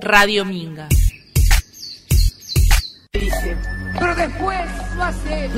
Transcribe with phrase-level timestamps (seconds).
[0.00, 0.88] Radio Minga.
[3.12, 3.56] Dice,
[3.98, 4.60] pero después
[4.94, 5.50] lo hace.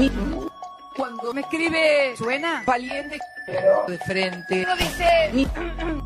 [0.97, 4.65] Cuando me escribe, suena valiente, pero de frente.
[4.65, 5.49] No dice,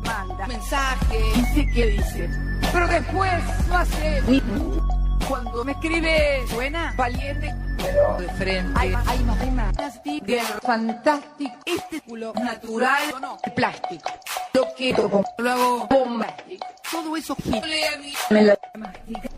[0.03, 2.29] manda mensaje, dice que dice,
[2.71, 3.31] pero después
[3.69, 4.21] lo hace.
[5.27, 8.79] Cuando me escribe, suena valiente, pero de frente.
[8.79, 9.19] Hay más, hay
[9.51, 9.75] más,
[10.63, 14.09] fantástico, este culo natural, no, plástico.
[14.53, 14.67] Lo
[15.39, 16.67] lo hago bombástico.
[16.91, 17.35] Todo eso
[18.29, 18.53] me lo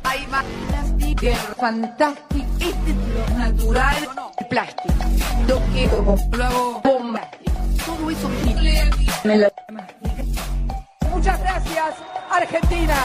[0.04, 0.44] Hay más
[0.90, 4.94] sticker fantástico, este culo natural, no, plástico.
[5.48, 5.62] Lo
[6.38, 7.54] lo hago bombástico.
[7.86, 8.30] Todo eso
[9.24, 9.48] me lo
[11.12, 11.96] Muchas gracias,
[12.30, 12.96] Argentina.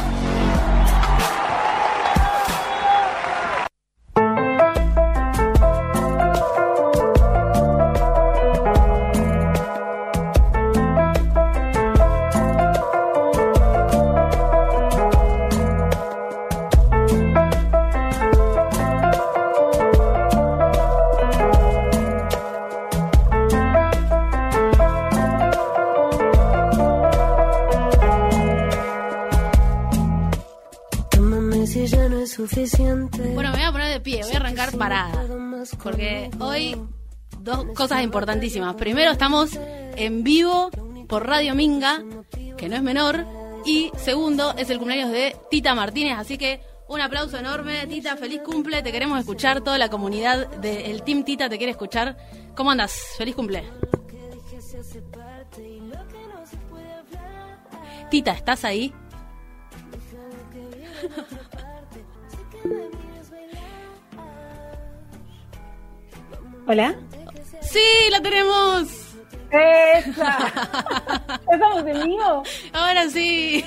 [33.35, 35.25] Bueno, me voy a poner de pie, voy a arrancar parada.
[35.83, 36.77] Porque hoy
[37.41, 38.75] dos cosas importantísimas.
[38.77, 39.51] Primero, estamos
[39.97, 40.71] en vivo
[41.09, 42.03] por Radio Minga,
[42.57, 43.27] que no es menor.
[43.65, 46.17] Y segundo, es el cumpleaños de Tita Martínez.
[46.19, 47.87] Así que un aplauso enorme.
[47.87, 48.83] Tita, feliz cumple.
[48.83, 49.61] Te queremos escuchar.
[49.61, 52.17] Toda la comunidad del Team Tita te quiere escuchar.
[52.55, 52.93] ¿Cómo andas?
[53.19, 53.65] Feliz cumple.
[58.11, 58.93] Tita, ¿estás ahí?
[66.67, 66.95] Hola.
[67.63, 67.81] Sí,
[68.11, 68.89] la tenemos.
[69.51, 70.39] ¡Esa!
[71.53, 72.43] ¿Estamos en vivo?
[72.73, 73.65] Ahora sí.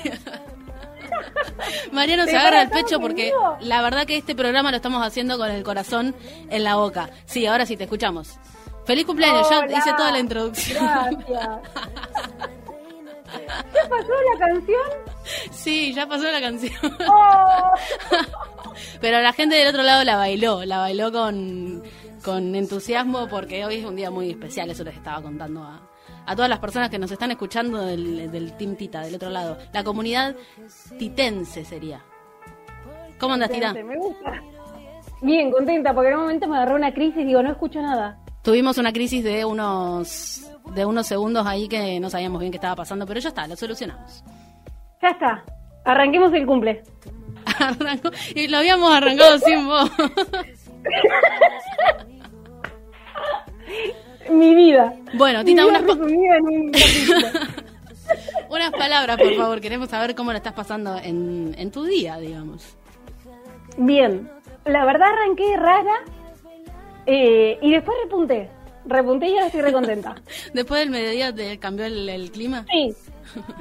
[1.92, 5.50] Mariano se agarra el pecho porque la verdad que este programa lo estamos haciendo con
[5.50, 6.14] el corazón
[6.48, 7.10] en la boca.
[7.26, 8.38] Sí, ahora sí, te escuchamos.
[8.86, 10.84] Feliz cumpleaños, ya hice toda la introducción.
[10.84, 11.48] Gracias.
[13.74, 14.90] ¿Ya pasó la canción?
[15.50, 16.96] Sí, ya pasó la canción.
[17.08, 17.72] Oh.
[19.00, 21.82] Pero la gente del otro lado la bailó, la bailó con,
[22.24, 25.88] con entusiasmo porque hoy es un día muy especial, eso les estaba contando a,
[26.26, 29.58] a todas las personas que nos están escuchando del, del Team Tita, del otro lado.
[29.72, 30.36] La comunidad
[30.98, 32.02] titense sería.
[33.18, 33.72] ¿Cómo andas, Tita?
[33.72, 34.42] Me gusta.
[35.22, 38.18] Bien, contenta, porque en un momento me agarró una crisis y digo, no escucho nada.
[38.42, 42.76] Tuvimos una crisis de unos de unos segundos ahí que no sabíamos bien qué estaba
[42.76, 44.24] pasando, pero ya está, lo solucionamos.
[45.02, 45.44] Ya está.
[45.84, 46.82] Arranquemos el cumple.
[47.58, 49.90] Arrancó, y lo habíamos arrancado sin vos.
[54.30, 54.94] Mi vida.
[55.14, 55.92] Bueno, Tita, unas, pa-
[58.50, 59.60] unas palabras, por favor.
[59.60, 62.76] Queremos saber cómo lo estás pasando en, en tu día, digamos.
[63.76, 64.30] Bien.
[64.64, 65.96] La verdad arranqué rara
[67.06, 68.48] eh, y después repunté.
[68.86, 70.14] Repunté y ahora estoy recontenta.
[70.54, 72.66] Después del mediodía te cambió el, el clima.
[72.70, 72.94] Sí.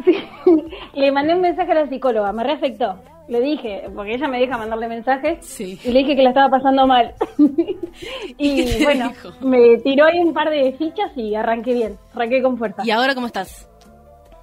[0.03, 0.17] sí.
[0.95, 2.99] Le mandé un mensaje a la psicóloga, me reafectó.
[3.27, 5.79] Le dije, porque ella me deja mandarle mensajes, Sí.
[5.83, 7.13] y le dije que la estaba pasando mal.
[8.37, 9.29] ¿Y bueno, dijo?
[9.41, 12.83] me tiró ahí un par de fichas y arranqué bien, arranqué con fuerza.
[12.85, 13.69] ¿Y ahora cómo estás?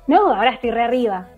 [0.07, 1.29] No, ahora estoy re arriba.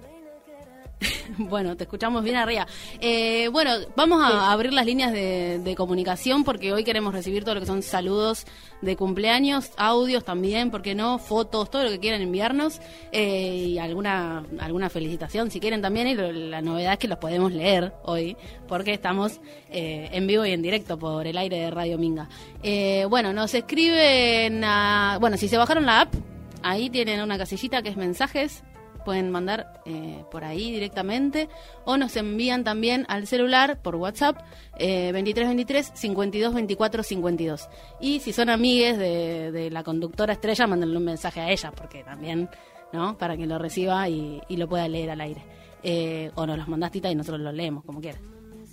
[1.38, 2.66] Bueno, te escuchamos bien arriba.
[3.00, 7.54] Eh, bueno, vamos a abrir las líneas de, de comunicación porque hoy queremos recibir todo
[7.54, 8.46] lo que son saludos
[8.80, 11.18] de cumpleaños, audios también, ¿por qué no?
[11.18, 12.80] Fotos, todo lo que quieran enviarnos
[13.12, 16.06] eh, y alguna alguna felicitación si quieren también.
[16.08, 18.36] Y lo- la novedad es que los podemos leer hoy
[18.68, 19.40] porque estamos
[19.70, 22.28] eh, en vivo y en directo por el aire de Radio Minga.
[22.62, 25.18] Eh, bueno, nos escriben a...
[25.20, 26.14] Bueno, si se bajaron la app,
[26.62, 28.62] ahí tienen una casillita que es mensajes
[29.04, 31.48] pueden mandar eh, por ahí directamente
[31.84, 34.38] o nos envían también al celular por WhatsApp
[34.78, 37.68] eh, 2323 52 24 52
[38.00, 42.04] y si son amigues de, de la conductora estrella mándenle un mensaje a ella porque
[42.04, 42.48] también
[42.92, 45.42] no para que lo reciba y, lo pueda leer al aire.
[45.82, 48.22] Eh, o nos los mandás tita y nosotros lo leemos como quieras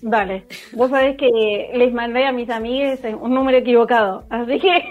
[0.02, 0.46] Dale.
[0.74, 4.84] Vos sabés que les mandé a mis amigues un número equivocado, así que...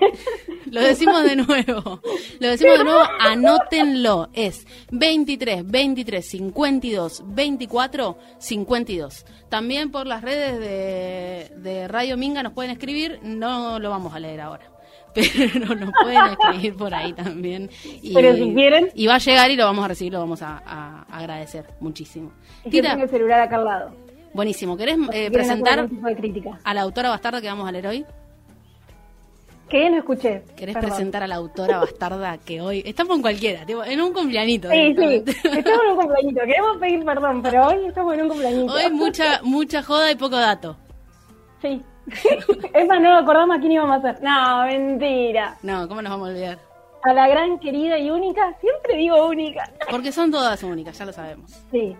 [0.70, 2.00] Lo decimos de nuevo.
[2.40, 4.28] Lo decimos de nuevo, anótenlo.
[4.34, 9.26] Es 23 23 52 24 52.
[9.48, 13.18] También por las redes de, de Radio Minga nos pueden escribir.
[13.22, 14.70] No lo vamos a leer ahora.
[15.14, 17.70] Pero nos pueden escribir por ahí también.
[18.02, 18.90] Y, Pero si quieren.
[18.94, 22.32] Y va a llegar y lo vamos a recibir, lo vamos a, a agradecer muchísimo.
[22.70, 24.07] Que tengo el celular acá al lado.
[24.38, 24.76] Buenísimo.
[24.76, 28.06] ¿Querés eh, presentar de a la autora bastarda que vamos a leer hoy?
[29.68, 29.90] ¿Qué?
[29.90, 30.44] No escuché.
[30.56, 32.84] ¿Querés presentar a la autora bastarda que hoy...
[32.86, 34.70] Estamos en cualquiera, en un cumpleañito.
[34.70, 36.40] Sí, sí, estamos en un cumpleañito.
[36.46, 38.72] Queremos pedir perdón, pero hoy estamos en un cumpleañito.
[38.72, 40.76] Hoy mucha, mucha joda y poco dato.
[41.60, 41.82] Sí.
[42.74, 44.22] es más, no acordamos a quién íbamos a hacer.
[44.22, 45.58] No, mentira.
[45.64, 46.58] No, ¿cómo nos vamos a olvidar?
[47.02, 49.68] A la gran querida y única, siempre digo única.
[49.90, 51.50] Porque son todas únicas, ya lo sabemos.
[51.72, 51.96] Sí,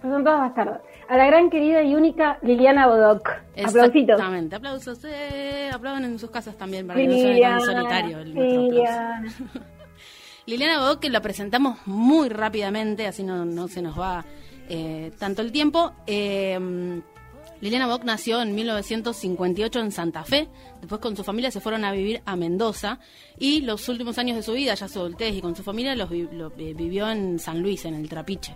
[0.00, 3.28] son todas bastardas a la gran querida y única Liliana Bodoc.
[3.56, 4.14] Aplausitos.
[4.14, 4.98] Exactamente, aplausos.
[5.04, 9.34] Eh, aplaudan en sus casas también para que no suene solitario el Liliana.
[10.46, 14.24] Liliana Bodoc, que la presentamos muy rápidamente, así no, no se nos va
[14.68, 15.92] eh, tanto el tiempo.
[16.06, 17.00] Eh,
[17.64, 20.48] Liliana Bock nació en 1958 en Santa Fe,
[20.80, 22.98] después con su familia se fueron a vivir a Mendoza
[23.38, 26.10] y los últimos años de su vida, ya su adultez y con su familia, los,
[26.12, 28.54] eh, vivió en San Luis, en el Trapiche.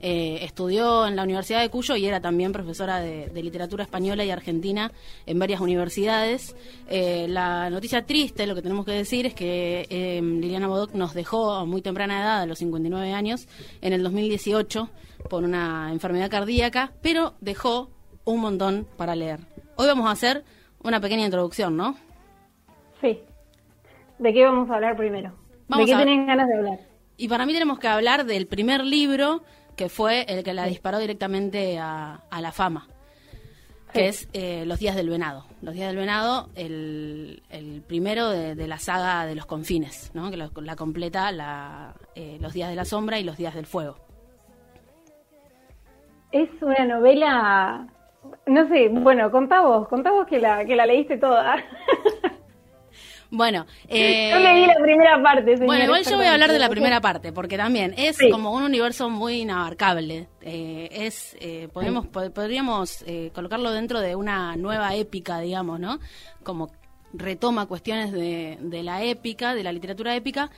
[0.00, 4.30] Eh, estudió en la Universidad de Cuyo y era también profesora de, literatura española y
[4.30, 4.92] argentina
[5.26, 6.54] en varias universidades.
[6.88, 11.52] Eh, la noticia triste, lo que tenemos que decir, es que Liliana Bodoc nos dejó
[11.52, 13.48] a muy temprana edad, a los 59 años,
[13.80, 14.90] en el 2018
[15.28, 17.90] por una enfermedad cardíaca, pero dejó
[18.24, 19.40] un montón para leer.
[19.76, 20.44] Hoy vamos a hacer
[20.82, 21.96] una pequeña introducción, ¿no?
[23.00, 23.20] Sí.
[24.18, 25.32] ¿De qué vamos a hablar primero?
[25.68, 26.80] ¿De qué tienen ganas de hablar?
[27.16, 29.42] Y para mí tenemos que hablar del primer libro
[29.78, 32.88] que fue el que la disparó directamente a, la fama,
[33.92, 35.44] que es eh, Los días del venado.
[35.62, 37.40] Los días del venado, el,
[37.86, 40.30] primero de, la saga de los confines, ¿no?
[40.30, 43.96] que la completa la, eh, Los días de la sombra y Los días del fuego.
[46.32, 47.86] Es una novela
[48.46, 51.56] no sé, bueno, contá vos, contá vos que la, que la leíste toda.
[53.30, 55.56] Bueno, eh, yo leí la primera parte.
[55.56, 58.62] bueno, igual yo voy a hablar de la primera parte, porque también es como un
[58.62, 60.28] universo muy inabarcable.
[60.40, 66.00] Eh, es, eh, podemos, podríamos eh, colocarlo dentro de una nueva épica, digamos, ¿no?
[66.42, 66.70] Como
[67.12, 70.50] retoma cuestiones de, de la épica, de la literatura épica,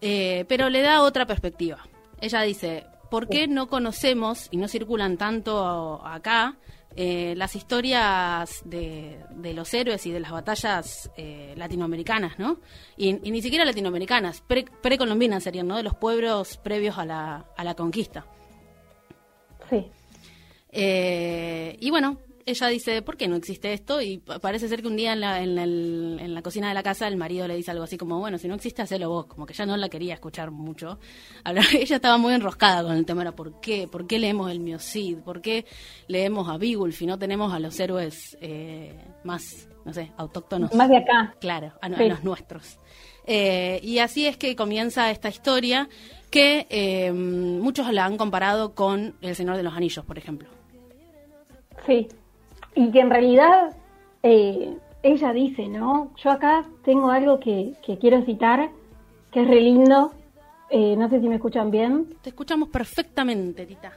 [0.00, 1.78] pero le da otra perspectiva.
[2.20, 6.56] Ella dice, ¿por qué no conocemos y no circulan tanto acá
[6.96, 12.58] eh, las historias de, los héroes y de las batallas eh, latinoamericanas, ¿no?
[12.96, 14.42] Y, ni siquiera latinoamericanas,
[14.82, 15.76] precolombinas serían, ¿no?
[15.76, 18.26] De los pueblos previos a la, a la conquista.
[19.68, 19.86] Sí.
[20.72, 22.18] Eh, y bueno,
[22.50, 24.00] ella dice, ¿por qué no existe esto?
[24.00, 27.16] Y parece ser que un día en la, en, la, cocina de la casa el
[27.16, 29.26] marido le dice algo así como, bueno, si no existe, hacelo vos.
[29.26, 30.98] Como que ya no la quería escuchar mucho.
[31.44, 33.88] ella estaba muy enroscada con el tema, era ¿por qué?
[33.88, 35.18] ¿Por qué leemos el Miocid?
[35.18, 35.64] ¿Por qué
[36.08, 40.74] leemos a Beowulf y no tenemos a los héroes eh, más, no sé, autóctonos?
[40.74, 41.34] Más de acá.
[41.40, 42.78] Claro, a, los nuestros.
[43.26, 45.88] Eh, y así es que comienza esta historia
[46.30, 50.48] que eh, muchos la han comparado con El Señor de los Anillos, por ejemplo.
[51.86, 52.08] Sí,
[52.74, 53.76] y que en realidad
[54.22, 56.10] eh, ella dice, ¿no?
[56.16, 58.70] Yo acá tengo algo que, quiero citar,
[59.30, 60.12] que es re lindo.
[60.70, 62.14] Eh, no sé si me escuchan bien.
[62.22, 63.92] Te escuchamos perfectamente, Tita.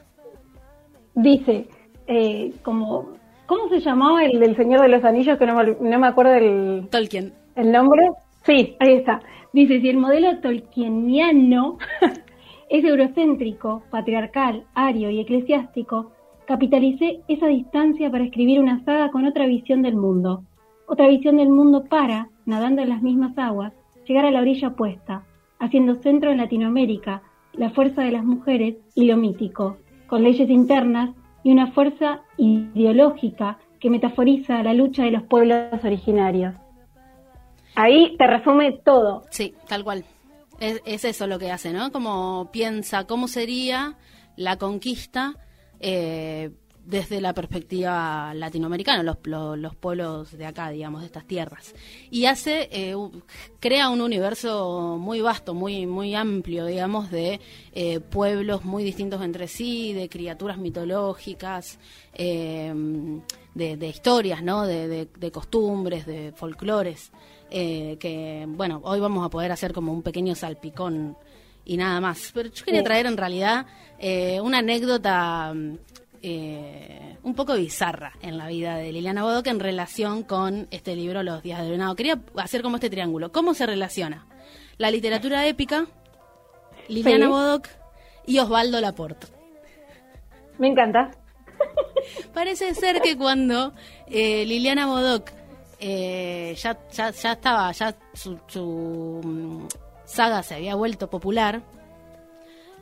[1.13, 1.67] Dice,
[2.07, 3.09] eh, como,
[3.45, 5.37] ¿cómo se llamaba el del Señor de los Anillos?
[5.37, 6.87] Que no me, no me acuerdo el...
[6.89, 7.33] Tolkien.
[7.55, 8.09] ¿El nombre?
[8.45, 9.21] Sí, ahí está.
[9.51, 11.77] Dice, si el modelo tolkieniano
[12.69, 16.12] es eurocéntrico, patriarcal, ario y eclesiástico,
[16.45, 20.43] Capitalicé esa distancia para escribir una saga con otra visión del mundo.
[20.87, 23.71] Otra visión del mundo para, nadando en las mismas aguas,
[24.05, 25.23] llegar a la orilla opuesta,
[25.59, 27.21] haciendo centro en Latinoamérica,
[27.53, 31.11] la fuerza de las mujeres y lo mítico, con leyes internas
[31.43, 36.55] y una fuerza ideológica que metaforiza la lucha de los pueblos originarios.
[37.75, 39.23] Ahí te resume todo.
[39.29, 40.03] Sí, tal cual.
[40.59, 41.91] Es, es eso lo que hace, ¿no?
[41.91, 43.95] Como piensa cómo sería
[44.35, 45.35] la conquista
[45.85, 46.49] eh,
[46.85, 49.17] desde la perspectiva latinoamericana, los,
[49.57, 51.75] los, pueblos de acá, digamos, de estas tierras.
[52.09, 52.95] Y hace, eh,
[53.59, 57.41] crea un universo muy vasto, muy, muy amplio, digamos, de
[57.73, 61.79] eh, pueblos muy distintos entre sí, de criaturas mitológicas,
[62.17, 64.65] de, historias, ¿no?
[64.65, 67.11] De, de costumbres, de folclores,
[67.49, 71.17] que, bueno, hoy vamos a poder hacer como un pequeño salpicón
[71.65, 72.31] y nada más.
[72.33, 73.65] Pero yo quería traer en realidad
[74.05, 75.53] eh, una anécdota
[76.21, 81.23] eh, un poco bizarra en la vida de Liliana Bodoc en relación con este libro
[81.23, 81.95] Los días del venado.
[81.95, 83.31] Quería hacer como este triángulo.
[83.31, 84.27] ¿Cómo se relaciona
[84.77, 85.85] la literatura épica,
[86.89, 87.69] Liliana Bodoc
[88.27, 89.27] y Osvaldo Laporte?
[90.57, 91.11] Me encanta.
[92.33, 93.71] Parece ser que cuando
[94.07, 95.31] eh, Liliana Bodoc
[95.79, 99.65] ya, ya, ya, estaba, ya su, su
[100.03, 101.61] saga se había vuelto popular,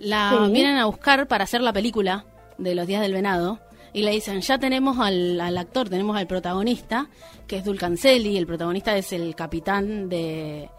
[0.01, 2.25] la vienen a buscar para hacer la película
[2.57, 3.59] de Los Días del Venado.
[3.93, 7.09] y le dicen, ya tenemos al, al actor, tenemos al protagonista,
[7.47, 10.69] que es Dulcancelli, el protagonista es el capitán de,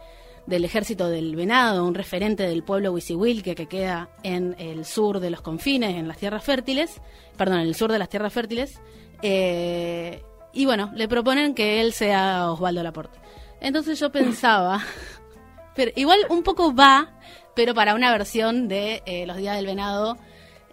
[0.46, 5.30] del ejército del venado, un referente del pueblo Wisiwilque que queda en el sur de
[5.30, 7.00] los confines, en las tierras fértiles,
[7.36, 8.80] perdón, en el sur de las tierras fértiles,
[9.22, 13.18] eh, y bueno, le proponen que él sea Osvaldo Laporte.
[13.60, 14.82] Entonces yo pensaba,
[15.76, 17.20] pero igual un poco va,
[17.54, 20.16] pero para una versión de eh, Los Días del Venado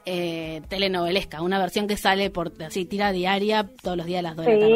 [0.05, 4.35] eh, telenovelesca, una versión que sale por así tira diaria todos los días a las
[4.35, 4.73] 2 de la tarde.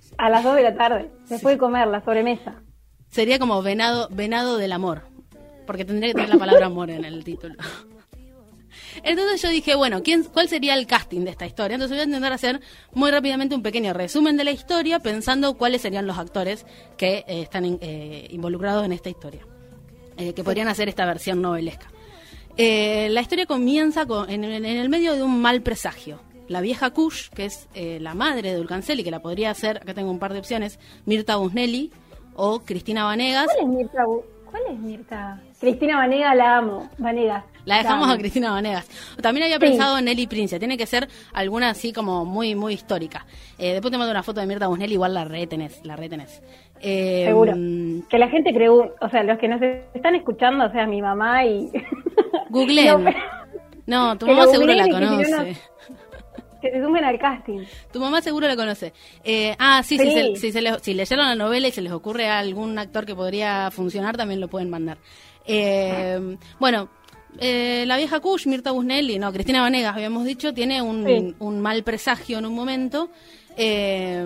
[0.00, 1.10] Sí, a las 2 de la tarde.
[1.24, 2.62] Se puede comer la sobremesa.
[3.10, 5.02] Sería como venado, venado del amor,
[5.66, 7.54] porque tendría que tener la palabra amor en el título.
[9.02, 11.74] Entonces yo dije, bueno, ¿quién, ¿cuál sería el casting de esta historia?
[11.76, 12.60] Entonces voy a intentar hacer
[12.92, 17.42] muy rápidamente un pequeño resumen de la historia, pensando cuáles serían los actores que eh,
[17.42, 19.46] están in- eh, involucrados en esta historia,
[20.18, 21.86] eh, que podrían hacer esta versión novelesca.
[22.56, 26.20] Eh, la historia comienza con- en, en- el medio de un mal presagio.
[26.48, 29.94] La vieja Kush, que es eh, la madre de Dulcanceli, que la podría hacer, acá
[29.94, 31.92] tengo un par de opciones, Mirta Busnelli
[32.34, 33.46] o Cristina Vanegas.
[33.46, 34.04] ¿Cuál es Mirta?
[34.50, 35.42] ¿Cuál es Mirta?
[35.60, 36.88] Cristina Vanega la amo.
[36.98, 37.44] Vanegas.
[37.68, 38.14] La dejamos amo.
[38.14, 38.88] a Cristina Vanegas.
[39.20, 39.60] También había Sí.
[39.60, 40.58] pensado en Nelly Prince.
[40.58, 43.26] Tiene que ser alguna así como muy, muy histórica.
[43.58, 46.42] Eh, después te mando una foto de Mirta Busnelli, igual la retenés, la retenés.
[46.80, 47.52] Eh, Seguro.
[47.56, 49.60] mm, Que la gente creo, o sea, los que nos
[49.94, 51.70] están escuchando, o sea, mi mamá y...
[52.50, 53.14] Googleen.
[53.86, 55.30] No, tu mamá seguro la conoce.
[55.30, 55.44] no,
[56.62, 57.60] que se sumen al casting.
[57.92, 58.92] Tu mamá seguro la conoce.
[59.24, 60.04] Eh, ah, sí, Sí.
[60.04, 62.78] Si, se- si, se les- si leyeron la novela y se les ocurre a algún
[62.78, 64.98] actor que podría funcionar, también lo pueden mandar.
[65.46, 66.88] Eh, bueno,
[67.38, 71.34] eh, la vieja Kush, Mirta Busnelli, no, Cristina Vanegas, habíamos dicho, tiene un, Sí.
[71.38, 73.10] un mal presagio en un momento.
[73.56, 74.24] eh,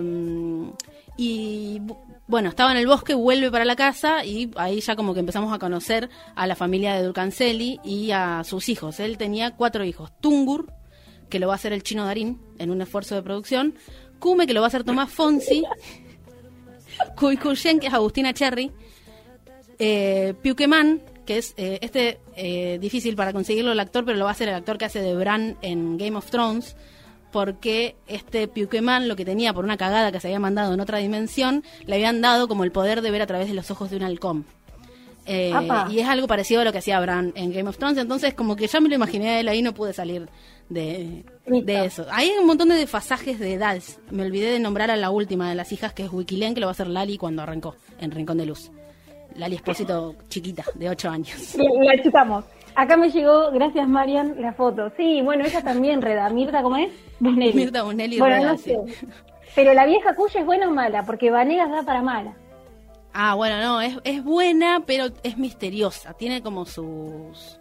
[1.17, 5.13] y bu- bueno, estaba en el bosque, vuelve para la casa y ahí ya como
[5.13, 8.99] que empezamos a conocer a la familia de Dulcancelli y a sus hijos.
[8.99, 10.11] Él tenía cuatro hijos.
[10.21, 10.71] Tungur,
[11.29, 13.75] que lo va a hacer el chino Darín en un esfuerzo de producción.
[14.19, 15.63] Kume, que lo va a hacer Tomás Fonsi.
[17.17, 18.71] Kuikushen, que es Agustina Cherry.
[19.79, 24.31] Eh, Piuqueman, que es eh, este eh, difícil para conseguirlo el actor, pero lo va
[24.31, 26.75] a hacer el actor que hace de Bran en Game of Thrones,
[27.31, 30.99] porque este Piuqueman lo que tenía por una cagada que se había mandado en otra
[30.99, 33.97] dimensión, le habían dado como el poder de ver a través de los ojos de
[33.97, 34.45] un halcón.
[35.25, 35.53] Eh,
[35.89, 38.57] y es algo parecido a lo que hacía Bran en Game of Thrones, entonces como
[38.57, 40.27] que ya me lo imaginé a él ahí, no pude salir
[40.69, 41.23] de
[41.85, 42.05] eso.
[42.11, 43.99] Hay un montón de desfasajes de edades.
[44.11, 46.67] Me olvidé de nombrar a la última de las hijas, que es Wikilen, que lo
[46.67, 48.71] va a hacer Lali cuando arrancó en Rincón de Luz.
[49.35, 51.55] Lali Espósito chiquita, de 8 años.
[51.55, 52.45] La la chutamos.
[52.75, 54.91] Acá me llegó, gracias Marian, la foto.
[54.97, 56.29] Sí, bueno, ella también reda.
[56.29, 56.91] Mirta, ¿cómo es?
[57.19, 57.53] Busnelli.
[57.53, 58.71] Mirta Busnelli Bueno, reda, no sí.
[58.71, 59.07] sé.
[59.55, 62.35] Pero la vieja cuya es buena o mala, porque Vanegas da para mala.
[63.13, 66.13] Ah, bueno, no, es, es buena, pero es misteriosa.
[66.13, 67.59] Tiene como sus...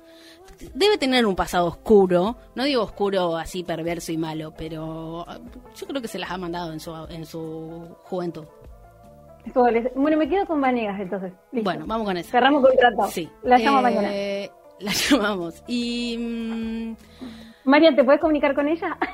[0.74, 2.36] Debe tener un pasado oscuro.
[2.54, 5.38] No digo oscuro así perverso y malo, pero ah,
[5.76, 8.44] yo creo que se las ha mandado en su, en su juventud.
[9.94, 11.32] Bueno, me quedo con Vanegas entonces.
[11.50, 11.64] Listo.
[11.64, 12.30] Bueno, vamos con eso.
[12.30, 13.08] Cerramos contrato.
[13.10, 13.28] Sí.
[13.42, 14.08] La llamo Eh, mañana.
[14.80, 15.62] La llamamos.
[15.66, 16.16] Y...
[16.18, 16.96] mm,
[17.64, 18.96] Marian, ¿te puedes comunicar con ella?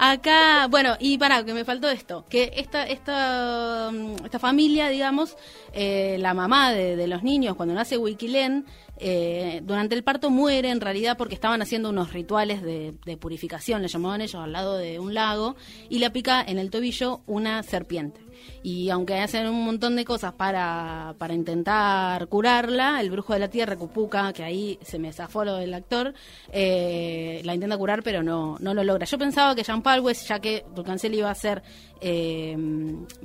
[0.00, 5.36] Acá, bueno, y para que me faltó esto, que esta esta mm, esta familia, digamos,
[5.72, 8.64] eh, la mamá de, de los niños cuando nace Wikilen,
[9.00, 13.88] eh, durante el parto muere en realidad porque estaban haciendo unos rituales de, purificación, le
[13.88, 15.56] llamaban ellos al lado de un lago
[15.88, 18.20] y le pica en el tobillo una serpiente.
[18.62, 23.48] Y aunque hacen un montón de cosas para, para intentar curarla, el brujo de la
[23.48, 26.14] tierra, Cupuca, que ahí se me zafó lo del actor,
[26.52, 29.06] eh, la intenta curar, pero no, no lo logra.
[29.06, 31.62] Yo pensaba que Jean Palwes, ya que Dulcancel iba a ser,
[32.00, 32.56] eh,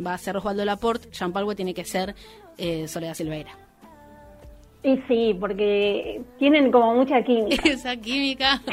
[0.03, 2.15] va a ser Osvaldo Laporte, Jean Palwes tiene que ser
[2.57, 3.57] eh, Soledad Silveira.
[4.83, 7.61] Y sí, porque tienen como mucha química.
[7.69, 8.61] Esa química.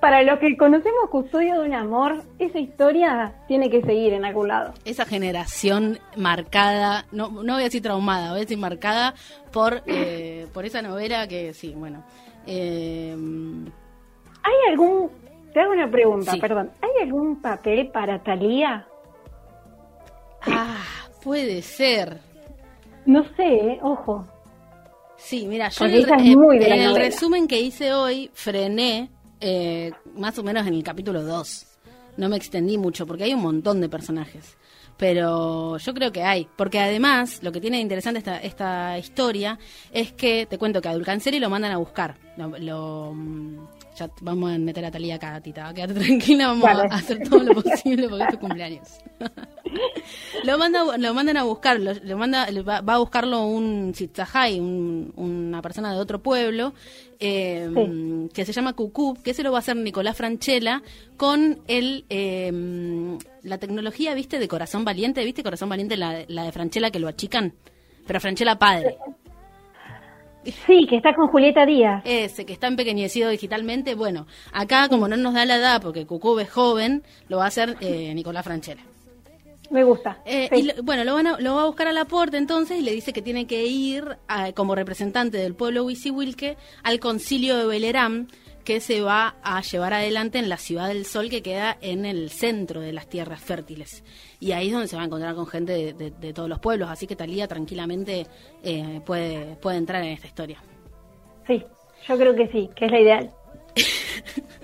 [0.00, 4.48] Para los que conocemos Custodio de un Amor, esa historia tiene que seguir en algún
[4.48, 4.74] lado.
[4.84, 9.14] esa generación marcada, no, no voy a decir traumada, voy a decir marcada
[9.52, 12.04] por, eh, por esa novela que sí, bueno.
[12.46, 13.16] eh,
[14.42, 15.10] ¿Hay algún,
[15.52, 16.40] te hago una pregunta, Sí.
[16.40, 18.86] perdón, ¿hay algún papel para Talía?
[20.42, 20.84] ah,
[21.24, 22.18] puede ser.
[23.06, 23.78] No sé, ¿eh?
[23.82, 24.26] ojo.
[25.16, 28.30] Sí, mira, yo en Porque el, eh, de la en el resumen que hice hoy
[28.34, 29.10] frené
[29.40, 31.66] eh, más o menos en el capítulo 2.
[32.18, 34.56] No me extendí mucho porque hay un montón de personajes.
[34.96, 36.48] Pero yo creo que hay.
[36.56, 39.58] Porque además, lo que tiene de interesante esta, esta historia
[39.92, 42.16] es que, te cuento que a Dulcanceri lo mandan a buscar.
[42.38, 43.56] Lo, lo, mm,
[43.96, 45.72] ya vamos a meter a Talía acá, Tita.
[45.74, 48.88] Quédate tranquila, vamos a hacer todo lo posible porque es tu cumpleaños.
[50.44, 55.92] lo, manda, lo mandan a buscar, lo, manda, va, a buscarlo un Chitzahai, una persona
[55.92, 56.74] de otro pueblo,
[57.18, 57.68] eh,
[58.32, 60.82] que se llama Cucú, que se lo va a hacer Nicolás Franchella
[61.16, 62.52] con el eh,
[63.42, 67.08] la tecnología, viste, de Corazón Valiente, viste, Corazón Valiente, la, la de Franchella que lo
[67.08, 67.54] achican,
[68.06, 68.96] pero Franchella padre.
[70.66, 72.02] Sí, que está con Julieta Díaz.
[72.04, 73.94] Ese, que está empequeñecido digitalmente.
[73.94, 77.48] Bueno, acá como no nos da la edad, porque Cucú es joven, lo va a
[77.48, 78.82] hacer eh, Nicolás Franchella.
[79.70, 80.18] Me gusta.
[80.24, 82.82] Eh, y bueno, lo, van a, lo va a buscar a la puerta entonces y
[82.82, 84.16] le dice que tiene que ir
[84.54, 88.28] como representante del pueblo Wilke al concilio de Belerán
[88.66, 92.30] que se va a llevar adelante en la ciudad del sol que queda en el
[92.30, 94.02] centro de las tierras fértiles.
[94.40, 97.06] Y ahí es donde se va a encontrar con gente de, todos los pueblos, así
[97.06, 98.26] que Talía tranquilamente
[98.64, 100.60] eh, puede, puede entrar en esta historia.
[101.46, 101.64] Sí,
[102.08, 103.30] yo creo que sí, que es la ideal.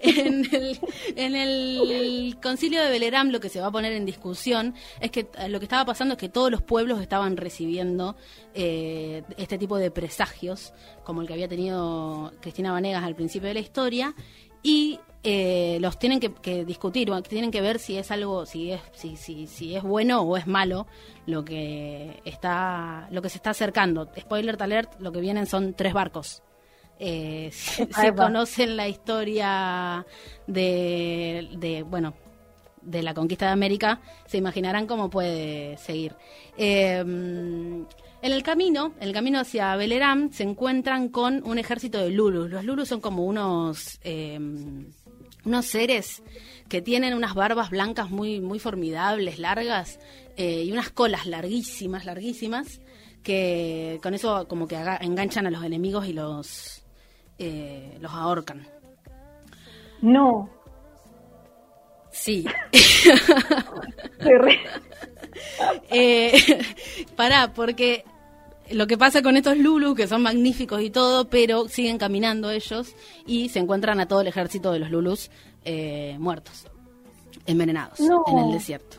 [0.00, 5.28] en, el, concilio de Belerán lo que se va a poner en discusión es que
[5.38, 8.16] eh, lo que estaba pasando es que todos los pueblos estaban recibiendo
[8.54, 10.72] eh, este tipo de presagios,
[11.04, 14.14] como el que había tenido Cristina Vanegas al principio de la historia,
[14.62, 19.16] y eh, los tienen que, discutir, tienen que ver si es algo, si es, si,
[19.16, 20.86] si, si es bueno o es malo
[21.26, 24.08] lo que está, lo que se está acercando.
[24.18, 26.42] Spoiler alert, lo que vienen son tres barcos.
[26.98, 27.86] Eh, si,
[28.16, 30.04] conocen la historia
[30.46, 32.14] de, bueno,
[32.82, 36.14] de la conquista de América, se imaginarán cómo puede seguir.
[36.56, 37.86] Em,
[38.20, 42.50] en el camino, en el camino hacia Belerán, se encuentran con un ejército de lulus.
[42.50, 44.86] Los lulus son como unos em,
[45.44, 46.22] unos seres
[46.68, 50.00] que tienen unas barbas blancas muy muy formidables, largas
[50.36, 52.80] eh, y unas colas larguísimas, larguísimas
[53.22, 56.82] que con eso como que enganchan a los enemigos y los
[57.38, 58.66] eh, los ahorcan.
[60.02, 60.50] No.
[62.10, 62.44] Sí.
[65.90, 66.32] eh,
[67.16, 68.04] pará, porque
[68.70, 72.94] lo que pasa con estos Lulu, que son magníficos y todo, pero siguen caminando ellos
[73.26, 75.30] y se encuentran a todo el ejército de los Lulus
[75.64, 76.66] eh, muertos,
[77.46, 78.98] envenenados en el desierto.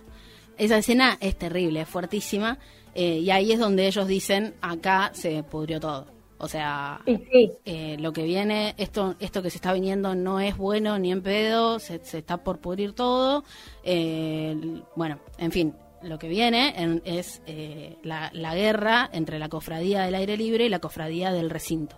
[0.57, 2.57] Esa escena es terrible, es fuertísima,
[2.95, 6.18] eh, y ahí es donde ellos dicen, acá se pudrió todo.
[6.41, 10.97] O sea, eh, lo que viene, esto, esto que se está viniendo no es bueno
[10.97, 13.43] ni en pedo, se, está por pudrir todo.
[13.83, 14.55] Eh,
[14.95, 20.37] bueno, en fin, lo que viene es eh, la, guerra entre la cofradía del aire
[20.37, 21.97] libre y la cofradía del recinto.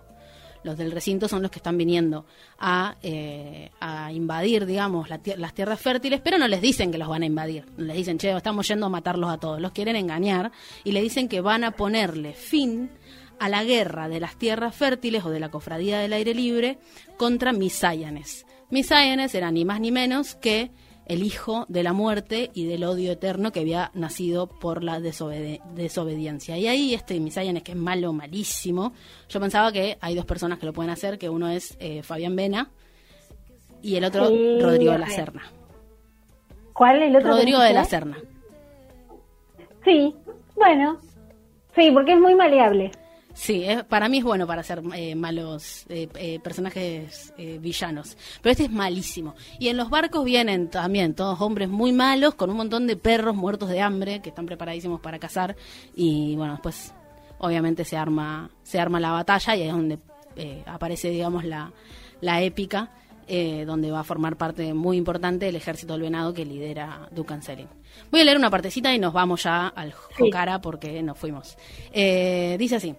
[0.64, 2.24] Los del recinto son los que están viniendo
[2.58, 2.96] a,
[3.80, 7.64] a invadir, digamos, las tierras fértiles, pero no les dicen que los van a invadir.
[7.76, 9.60] Les dicen, che, estamos yendo a matarlos a todos.
[9.60, 10.50] Los quieren engañar
[10.82, 12.90] y le dicen que van a ponerle fin
[13.42, 16.78] a la guerra de las tierras fértiles o de la cofradía del aire libre
[17.16, 18.46] contra Misáyanes.
[18.70, 20.70] Misáyanes era ni más ni menos que
[21.06, 26.56] el hijo de la muerte y del odio eterno que había nacido por la desobediencia.
[26.56, 28.92] Y ahí este Misáyanes, que es malo, malísimo,
[29.28, 32.36] yo pensaba que hay dos personas que lo pueden hacer, que uno es eh, Fabián
[32.36, 32.70] Vena
[33.82, 34.28] y el otro
[34.60, 35.42] Rodrigo de la Serna.
[36.74, 37.30] ¿Cuál es el otro?
[37.32, 38.18] Rodrigo de la Serna.
[39.84, 40.14] Sí,
[40.54, 41.00] bueno,
[41.74, 42.92] sí, porque es muy maleable.
[43.34, 48.64] Sí, para mí es bueno para hacer eh, malos eh, eh, personajes villanos, pero este
[48.64, 49.34] es malísimo.
[49.58, 53.34] Y en los barcos vienen también todos hombres muy malos con un montón de perros
[53.34, 55.56] muertos de hambre que están preparadísimos para cazar
[55.94, 56.92] y bueno, después
[57.38, 59.98] obviamente se arma se arma la batalla y ahí es donde
[60.66, 61.72] aparece digamos la,
[62.20, 62.90] la épica
[63.66, 67.66] donde va a formar parte muy importante del ejército del venado que lidera Dukan Selim.
[68.10, 71.56] Voy a leer una partecita y nos vamos ya al Jokara porque nos fuimos.
[71.92, 72.94] dice así.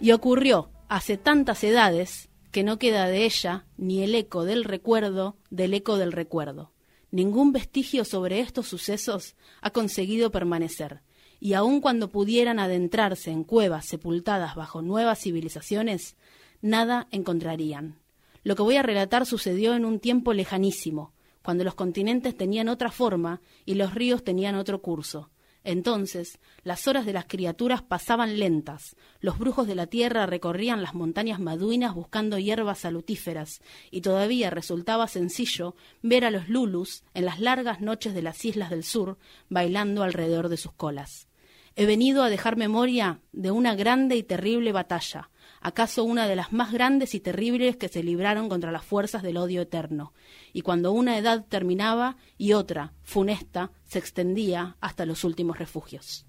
[0.00, 5.36] Y ocurrió hace tantas edades que no queda de ella ni el eco del recuerdo
[5.50, 6.72] del eco del recuerdo.
[7.10, 11.02] Ningún vestigio sobre estos sucesos ha conseguido permanecer,
[11.40, 16.16] y aun cuando pudieran adentrarse en cuevas sepultadas bajo nuevas civilizaciones,
[16.60, 17.98] nada encontrarían.
[18.42, 22.90] Lo que voy a relatar sucedió en un tiempo lejanísimo, cuando los continentes tenían otra
[22.90, 25.30] forma y los ríos tenían otro curso,
[25.66, 30.94] entonces las horas de las criaturas pasaban lentas, los brujos de la tierra recorrían las
[30.94, 37.40] montañas maduinas buscando hierbas salutíferas, y todavía resultaba sencillo ver a los lulus en las
[37.40, 41.26] largas noches de las islas del sur bailando alrededor de sus colas.
[41.74, 45.30] He venido a dejar memoria de una grande y terrible batalla,
[45.66, 49.36] acaso una de las más grandes y terribles que se libraron contra las fuerzas del
[49.36, 50.12] odio eterno,
[50.52, 56.24] y cuando una edad terminaba y otra, funesta, se extendía hasta los últimos refugios.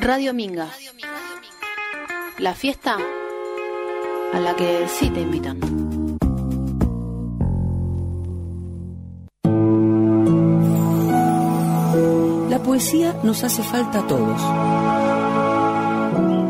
[0.00, 0.70] Radio Minga.
[2.38, 2.96] La fiesta
[4.32, 5.60] a la que sí te invitan.
[12.64, 15.23] poesía nos hace falta a todos.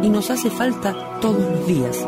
[0.04, 2.06] Y nos hace falta todos los días.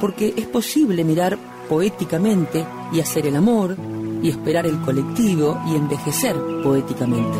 [0.00, 1.36] Porque es posible mirar
[1.68, 3.76] poéticamente y hacer el amor
[4.22, 7.36] y esperar el colectivo y envejecer poéticamente.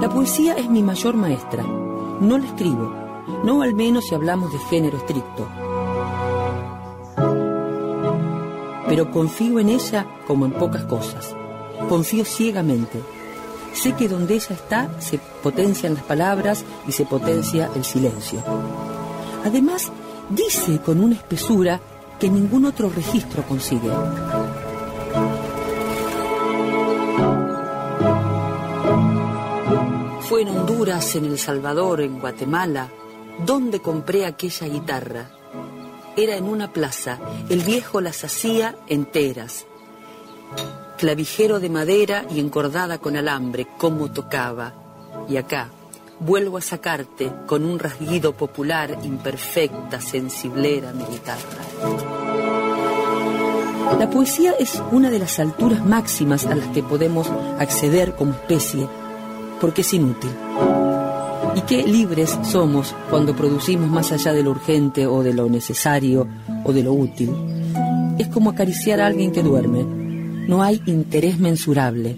[0.00, 1.64] La poesía es mi mayor maestra.
[1.64, 2.94] No la escribo,
[3.42, 5.48] no al menos si hablamos de género estricto.
[8.86, 11.34] Pero confío en ella como en pocas cosas.
[11.88, 13.00] Confío ciegamente.
[13.72, 18.42] Sé que donde ella está se potencian las palabras y se potencia el silencio.
[19.44, 19.90] Además,
[20.30, 21.80] dice con una espesura
[22.18, 23.90] que ningún otro registro consigue.
[30.28, 32.88] Fue en Honduras, en El Salvador, en Guatemala,
[33.44, 35.30] donde compré aquella guitarra.
[36.16, 37.18] Era en una plaza,
[37.48, 39.66] el viejo las hacía enteras.
[40.98, 44.72] Clavijero de madera y encordada con alambre, como tocaba.
[45.28, 45.68] Y acá,
[46.20, 51.64] vuelvo a sacarte con un rasguido popular, imperfecta, sensiblera mi guitarra.
[53.98, 57.28] La poesía es una de las alturas máximas a las que podemos
[57.58, 58.88] acceder como especie,
[59.60, 60.30] porque es inútil.
[61.54, 66.26] Y qué libres somos cuando producimos más allá de lo urgente o de lo necesario
[66.64, 67.32] o de lo útil.
[68.18, 70.03] Es como acariciar a alguien que duerme.
[70.46, 72.16] No hay interés mensurable.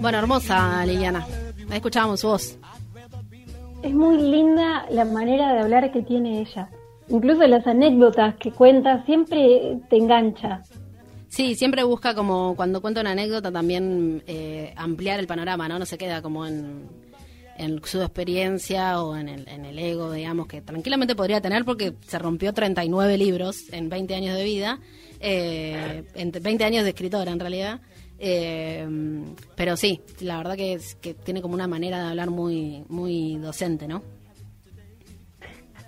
[0.00, 1.26] Bueno, hermosa Liliana.
[1.68, 2.58] Ahí escuchábamos su voz.
[3.82, 6.68] Es muy linda la manera de hablar que tiene ella.
[7.10, 10.62] Incluso las anécdotas que cuenta siempre te engancha.
[11.28, 15.78] Sí, siempre busca como cuando cuenta una anécdota también eh, ampliar el panorama, ¿no?
[15.78, 16.88] No se queda como en,
[17.84, 22.18] su experiencia o en el, en el ego, digamos, que tranquilamente podría tener porque se
[22.18, 24.80] rompió 39 libros en 20 años de vida,
[25.20, 27.80] eh, en 20 años de escritora en realidad.
[28.18, 28.86] Eh,
[29.56, 33.88] pero sí, la verdad que, que tiene como una manera de hablar muy, muy docente,
[33.88, 34.02] ¿no?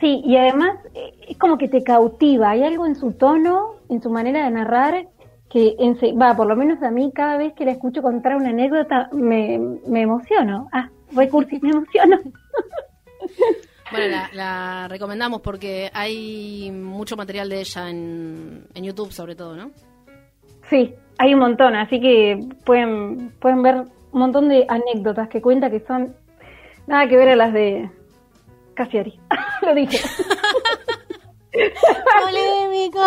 [0.02, 2.50] Sí, y además eh, es como que te cautiva.
[2.50, 5.06] Hay algo en su tono, en su manera de narrar,
[5.48, 5.76] que
[6.20, 9.60] va, por lo menos a mí, cada vez que la escucho contar una anécdota, me,
[9.86, 10.68] me emociono.
[10.72, 10.88] Ah,
[11.30, 12.18] cursi, me emociono.
[13.92, 19.54] Bueno, la, la, recomendamos porque hay mucho material de ella en, en YouTube, sobre todo,
[19.54, 19.70] ¿no?
[20.68, 25.70] Sí, hay un montón, así que pueden, pueden ver un montón de anécdotas que cuenta
[25.70, 26.16] que son
[26.86, 27.90] nada que ver a las de
[28.74, 29.18] Casiari.
[29.62, 29.98] Lo dije.
[32.22, 33.00] ¡Polémico!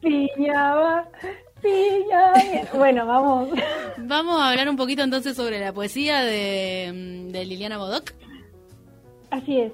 [0.00, 1.08] Piñaba,
[1.62, 2.34] piñaba.
[2.74, 3.48] Bueno, vamos.
[3.98, 8.12] Vamos a hablar un poquito entonces sobre la poesía de, de Liliana Bodoc.
[9.30, 9.72] Así es.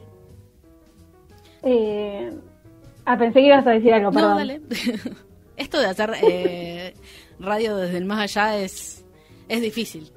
[1.63, 2.31] Eh,
[3.07, 4.31] Ah, pensé que ibas a decir algo, perdón.
[4.31, 4.63] No, dale.
[5.57, 6.95] Esto de hacer eh,
[7.39, 9.05] radio desde el más allá es,
[9.49, 10.11] es difícil.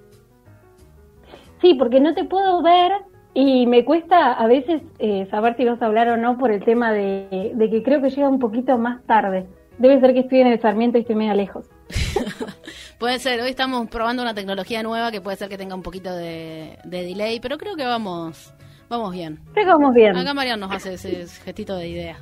[1.61, 2.91] Sí, porque no te puedo ver
[3.33, 6.63] y me cuesta a veces eh, saber si vas a hablar o no por el
[6.63, 9.45] tema de, de, que creo que llega un poquito más tarde.
[9.77, 11.69] Debe ser que estoy en el Sarmiento y estoy medio lejos.
[12.99, 16.15] puede ser, hoy estamos probando una tecnología nueva que puede ser que tenga un poquito
[16.15, 18.55] de, de delay, pero creo que vamos
[18.89, 19.39] vamos bien.
[19.53, 20.17] Creo que vamos bien.
[20.17, 22.17] Acá Marian nos hace ese gestito de idea.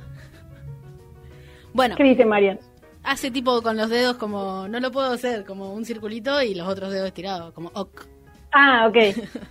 [1.72, 1.96] Bueno.
[1.96, 2.58] ¿Qué dice Marian?
[3.02, 6.68] Hace tipo con los dedos como, no lo puedo hacer, como un circulito y los
[6.68, 8.15] otros dedos estirados, como ok.
[8.58, 8.96] Ah, ok.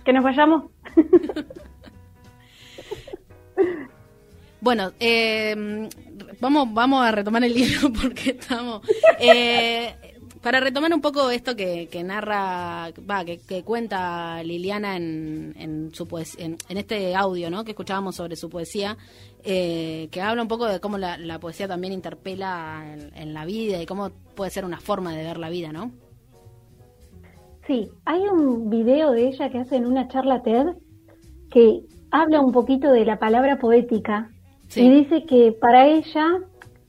[0.04, 0.64] ¿Que nos vayamos?
[4.60, 5.88] bueno, eh,
[6.40, 8.82] vamos, vamos a retomar el libro porque estamos...
[9.20, 9.94] Eh,
[10.42, 15.94] para retomar un poco esto que, que narra, va, que, que, cuenta Liliana en, en
[15.94, 16.06] su
[16.38, 17.64] en, en, este audio, ¿no?
[17.64, 18.96] Que escuchábamos sobre su poesía,
[19.44, 23.44] eh, que habla un poco de cómo la, la poesía también interpela en, en, la
[23.44, 25.92] vida y cómo puede ser una forma de ver la vida, ¿no?
[27.66, 30.66] Sí, hay un video de ella que hace en una charla TED
[31.50, 34.30] que habla un poquito de la palabra poética
[34.68, 34.82] sí.
[34.82, 36.38] y dice que para ella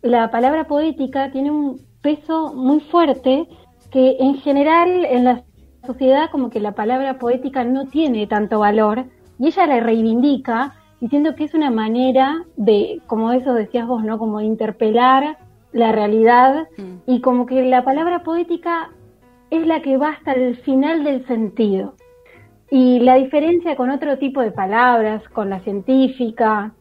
[0.03, 3.47] la palabra poética tiene un peso muy fuerte
[3.91, 5.43] que en general en la
[5.85, 9.05] sociedad como que la palabra poética no tiene tanto valor
[9.39, 14.17] y ella la reivindica diciendo que es una manera de, como eso decías vos, ¿no?
[14.17, 15.37] Como de interpelar
[15.71, 17.11] la realidad mm.
[17.11, 18.89] y como que la palabra poética
[19.49, 21.95] es la que va hasta el final del sentido.
[22.69, 26.73] Y la diferencia con otro tipo de palabras, con la científica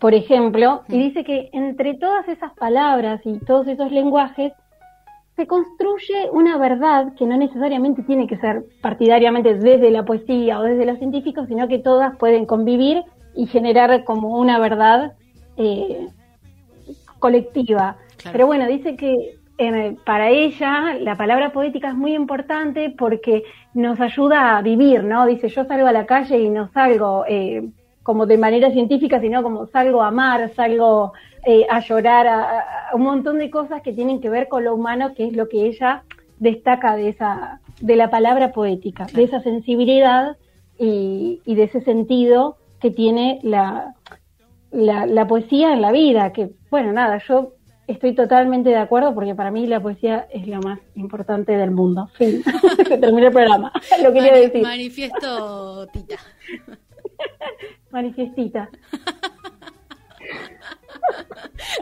[0.00, 4.54] por ejemplo, y dice que entre todas esas palabras y todos esos lenguajes
[5.36, 10.62] se construye una verdad que no necesariamente tiene que ser partidariamente desde la poesía o
[10.62, 13.02] desde los científicos, sino que todas pueden convivir
[13.36, 15.12] y generar como una verdad
[15.58, 16.08] eh,
[17.18, 17.98] colectiva.
[18.32, 19.36] Pero bueno, dice que
[20.04, 23.44] para ella la palabra poética es muy importante porque
[23.74, 25.26] nos ayuda a vivir, ¿no?
[25.26, 27.68] Dice, yo salgo a la calle y no salgo eh,
[28.02, 31.12] como de manera científica, sino como salgo a amar, salgo
[31.44, 35.14] eh, a llorar, a, un montón de cosas que tienen que ver con lo humano,
[35.14, 36.04] que es lo que ella
[36.38, 40.36] destaca de esa, de la palabra poética, de esa sensibilidad
[40.78, 43.94] y, de ese sentido que tiene la,
[44.72, 47.52] la, poesía en la vida, que bueno, nada, yo
[47.90, 52.08] estoy totalmente de acuerdo porque para mí la poesía es lo más importante del mundo.
[52.14, 52.42] Fin,
[52.88, 53.72] se el programa,
[54.02, 54.62] lo quería decir.
[54.62, 56.16] Manifiesto Tita.
[57.90, 58.70] Manifiestita.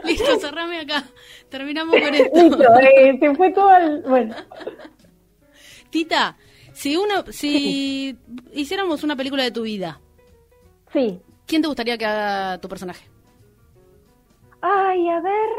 [0.03, 1.03] Listo, cerrame acá.
[1.49, 2.41] Terminamos con esto.
[2.41, 4.01] Listo, eh, se fue todo al...
[4.01, 4.35] Bueno.
[5.89, 6.35] Tita,
[6.73, 8.17] si uno, si
[8.53, 10.01] hiciéramos una película de tu vida,
[10.91, 11.19] sí.
[11.45, 13.05] ¿quién te gustaría que haga tu personaje?
[14.61, 15.49] Ay, a ver.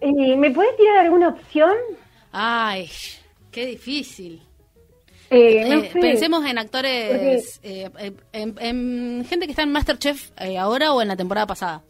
[0.00, 1.74] Eh, ¿Me puedes tirar alguna opción?
[2.32, 2.88] Ay,
[3.50, 4.42] qué difícil.
[5.30, 7.88] Eh, no eh, Pensemos en actores, eh,
[8.32, 11.82] en, gente que está en Masterchef ahora o en la temporada pasada.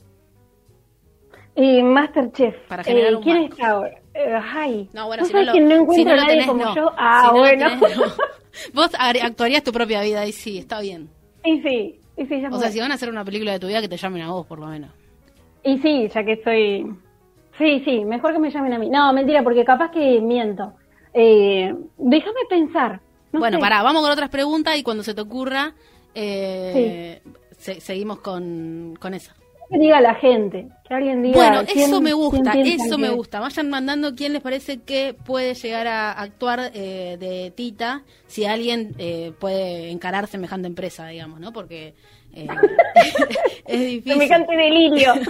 [1.57, 2.55] Masterchef.
[2.69, 3.97] Para generar un ¿Quién está ahora?
[4.55, 6.75] ay, no, bueno, si no, lo, no encuentro si no a nadie tenés, como no.
[6.75, 6.93] yo.
[6.97, 7.67] Ah, si bueno.
[7.81, 7.99] Tenés,
[8.75, 11.09] Vos actuarías tu propia vida y sí, está bien.
[11.45, 13.69] Y sí, y sí, ya O sea, si van a hacer una película de tu
[13.69, 14.91] vida, que te llamen a vos, por lo menos.
[15.63, 16.87] Y sí, ya que estoy...
[17.59, 18.89] Sí, sí, mejor que me llamen a mí.
[18.89, 20.73] No, mentira, porque capaz que miento.
[21.13, 23.01] Eh, déjame pensar.
[23.33, 23.61] No bueno, sé.
[23.61, 25.75] pará, vamos con otras preguntas y cuando se te ocurra,
[26.15, 27.21] eh,
[27.59, 29.35] se, seguimos con, con esa.
[29.71, 31.37] Que diga la gente, que alguien diga.
[31.37, 33.39] Bueno, eso me gusta, eso me gusta.
[33.39, 38.97] Vayan mandando quién les parece que puede llegar a actuar eh, de Tita, si alguien
[38.99, 41.53] eh, puede encarar semejante empresa, digamos, ¿no?
[41.53, 41.95] Porque
[42.35, 42.47] eh,
[43.67, 44.13] es difícil.
[44.13, 45.15] Semejante delirio.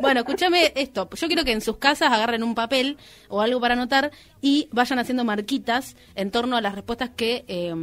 [0.00, 1.08] Bueno, escúchame esto.
[1.14, 2.96] Yo quiero que en sus casas agarren un papel
[3.28, 7.74] o algo para anotar y vayan haciendo marquitas en torno a las respuestas que eh,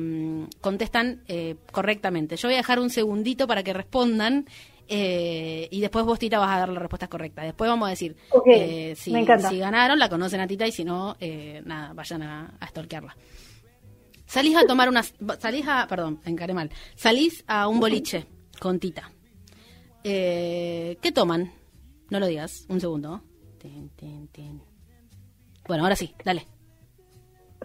[0.62, 2.38] contestan eh, correctamente.
[2.38, 4.46] Yo voy a dejar un segundito para que respondan
[4.88, 7.42] eh, y después vos, Tita, vas a dar la respuesta correcta.
[7.44, 8.16] Después vamos a decir
[8.48, 12.68] eh, si, ganaron, la conocen a Tita y si no, eh, nada, vayan a, a
[12.68, 13.16] stalkearla.
[14.26, 15.14] Salís a tomar unas...
[15.40, 15.88] Salís a...
[15.88, 16.70] Perdón, encaré mal.
[16.96, 18.26] Salís a un boliche
[18.60, 19.12] con Tita.
[20.04, 21.52] Eh, ¿Qué toman?
[22.10, 23.22] No lo digas, un segundo.
[23.60, 24.62] Tin, tin, tin.
[25.68, 26.46] Bueno, ahora sí, dale.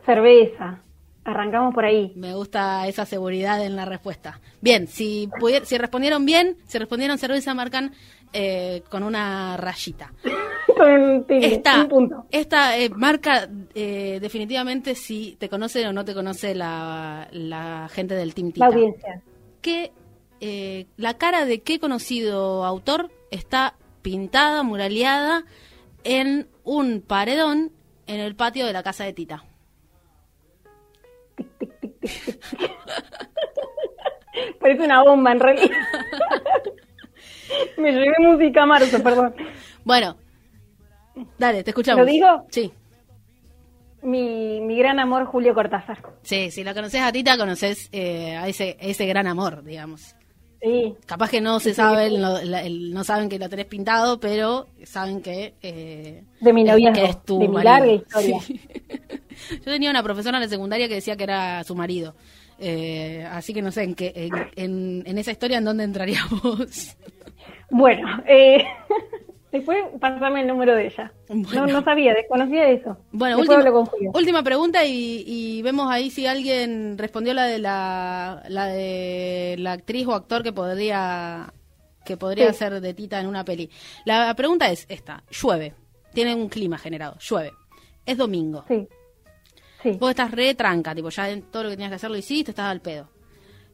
[0.04, 0.82] Cerveza.
[1.24, 2.12] Arrancamos por ahí.
[2.16, 4.40] Me gusta esa seguridad en la respuesta.
[4.62, 5.28] Bien, si,
[5.64, 7.92] si respondieron bien, si respondieron cerveza, marcan
[8.32, 10.12] eh, con una rayita.
[10.76, 12.26] Con un tilde, Esta, un punto.
[12.30, 18.14] esta eh, marca eh, definitivamente si te conoce o no te conoce la, la gente
[18.14, 18.68] del Team Tita.
[18.68, 19.20] La audiencia.
[19.60, 19.92] que
[20.40, 25.44] eh, la cara de qué conocido autor está pintada, muraleada
[26.04, 27.72] en un paredón
[28.06, 29.44] en el patio de la casa de Tita.
[34.60, 35.76] Parece una bomba en realidad.
[37.78, 39.34] Me llevé música a marzo, perdón.
[39.84, 40.16] Bueno,
[41.38, 42.04] dale, te escuchamos.
[42.04, 42.46] ¿Lo digo?
[42.50, 42.72] Sí.
[44.02, 45.98] Mi, mi gran amor Julio Cortázar.
[46.22, 50.16] Sí, si la conoces a Tita, conoces eh, a ese, ese gran amor, digamos.
[50.62, 53.64] Sí, Capaz que no se sabe, el- no, la- el- no saben que lo tenés
[53.66, 55.54] pintado, pero saben que...
[55.62, 58.40] eh, De mi noviazgo, que es tu de mi larga historia.
[58.40, 58.60] Sí.
[59.56, 62.14] Yo tenía una profesora en la secundaria que decía que era su marido.
[62.58, 66.20] Eh, así que no sé, en, qué, en, en- en esa historia, ¿en dónde entraría
[66.42, 66.96] vos?
[67.70, 68.64] Bueno, eh,
[69.52, 71.12] después pasame el número de ella.
[71.28, 71.66] Bueno.
[71.66, 72.96] No, no sabía, desconocía eso.
[73.12, 73.64] Bueno, última,
[74.14, 79.72] última pregunta y, y vemos ahí si alguien respondió la de la, la de la
[79.72, 81.52] actriz o actor que podría
[82.04, 82.58] que podría Sí.
[82.60, 83.70] ser de Tita en una peli.
[84.04, 85.74] La pregunta es esta, llueve,
[86.14, 87.52] tiene un clima generado, llueve,
[88.06, 88.88] es domingo, Sí.
[89.82, 89.90] Sí.
[90.00, 92.66] vos estás re tranca, tipo ya todo lo que tenías que hacer lo hiciste, estás
[92.66, 93.08] al pedo.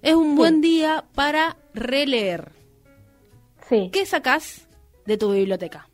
[0.02, 2.50] Es un buen día para releer.
[3.68, 3.90] Sí.
[3.92, 4.68] ¿Qué sacás
[5.06, 5.88] de tu biblioteca?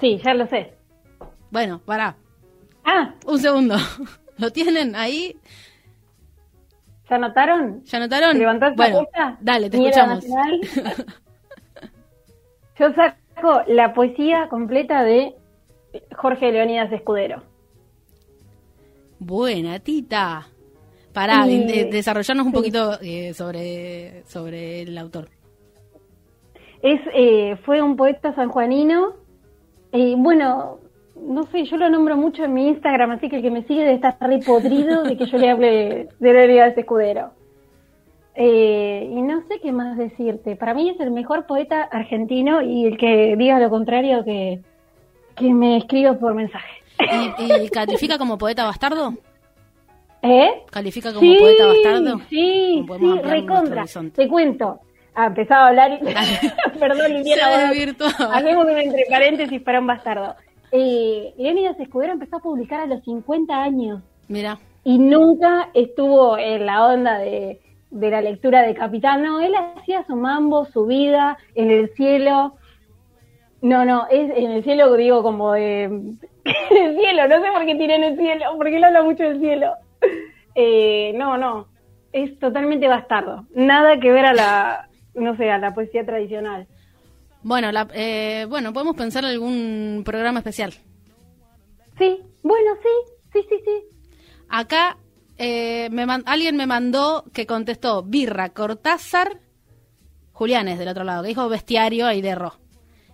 [0.00, 0.74] Sí, ya lo sé.
[1.50, 2.16] Bueno, pará,
[2.84, 3.74] Ah, un segundo.
[4.38, 5.36] ¿Lo tienen ahí?
[7.10, 7.82] ¿ya anotaron?
[7.84, 8.38] ¿Ya notaron?
[8.38, 10.24] ¿Levantaste bueno, la dale, te escuchamos.
[12.78, 15.34] Yo saco la poesía completa de
[16.16, 17.42] Jorge Leonidas Escudero.
[19.18, 20.46] Buena, Tita.
[21.12, 21.64] Pará, Sí.
[21.64, 22.56] de- de- desarrollarnos un Sí.
[22.56, 25.28] poquito eh, sobre, sobre el autor.
[26.82, 29.14] Es, eh, fue un poeta sanjuanino.
[29.92, 30.78] Y bueno,
[31.20, 33.80] no sé, yo lo nombro mucho en mi Instagram, así que el que me sigue
[33.80, 37.30] debe estar re podrido de que yo le hable de la de Escudero.
[38.34, 40.54] Eh, y no sé qué más decirte.
[40.54, 44.60] Para mí es el mejor poeta argentino y el que diga lo contrario que,
[45.34, 46.82] que me escriba por mensaje.
[47.38, 49.14] ¿Y, califica como poeta bastardo?
[50.22, 50.62] ¿Eh?
[50.70, 52.20] ¿Califica como poeta bastardo?
[52.28, 53.84] Sí, sí, recontra.
[54.14, 54.80] Te cuento.
[55.20, 56.78] Ah, empezaba a hablar y...
[56.78, 57.72] Perdón, Liliana.
[58.34, 60.36] Hacemos un entre paréntesis para un bastardo.
[60.70, 64.00] Eh, Leonidas Escudero empezó a publicar a los 50 años.
[64.28, 64.60] Mira.
[64.84, 67.58] Y nunca estuvo en la onda de,
[67.90, 69.24] la lectura de Capitán.
[69.24, 72.54] No, él hacía su mambo, su vida, en el cielo.
[73.60, 75.82] No, no, es en el cielo, digo, como de.
[76.44, 79.40] el cielo, no sé por qué tiene en el cielo, porque él habla mucho del
[79.40, 79.72] cielo.
[80.54, 81.66] Eh, no, no,
[82.12, 83.46] es totalmente bastardo.
[83.52, 84.87] Nada que ver a la,
[85.18, 86.66] no sé, a la poesía tradicional.
[87.42, 90.72] Bueno, la, eh, bueno, podemos pensar en algún programa especial.
[91.98, 94.10] Sí, bueno, sí, sí, sí, sí.
[94.48, 94.96] Acá
[95.36, 99.40] eh, me alguien me mandó que contestó Birra, Cortázar,
[100.32, 102.54] Julianes del otro lado, que dijo Bestiario ahí de Ro.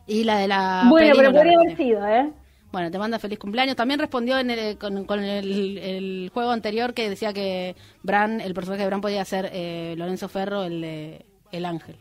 [0.06, 0.86] Y la de la...
[0.88, 2.30] Bueno, pero podría haber sido, ¿eh?
[2.72, 3.76] Bueno, te manda feliz cumpleaños.
[3.76, 8.88] También respondió en el, con, el, juego anterior que decía que Bran, el personaje de
[8.88, 11.96] Bran podía ser eh, Lorenzo Ferro, el de El Ángel.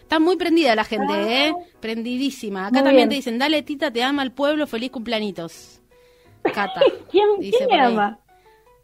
[0.00, 1.46] Está muy prendida la gente, ah.
[1.46, 1.54] ¿eh?
[1.80, 2.66] Prendidísima.
[2.66, 5.80] Acá también te dicen, dale tita, te ama el pueblo, feliz cumpleañitos.
[6.42, 6.80] Cata.
[7.10, 8.18] ¿Quién, dice ¿quién ama?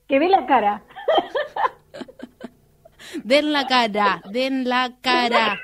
[0.09, 0.83] Que ve la cara.
[3.25, 5.61] den la cara, den la cara.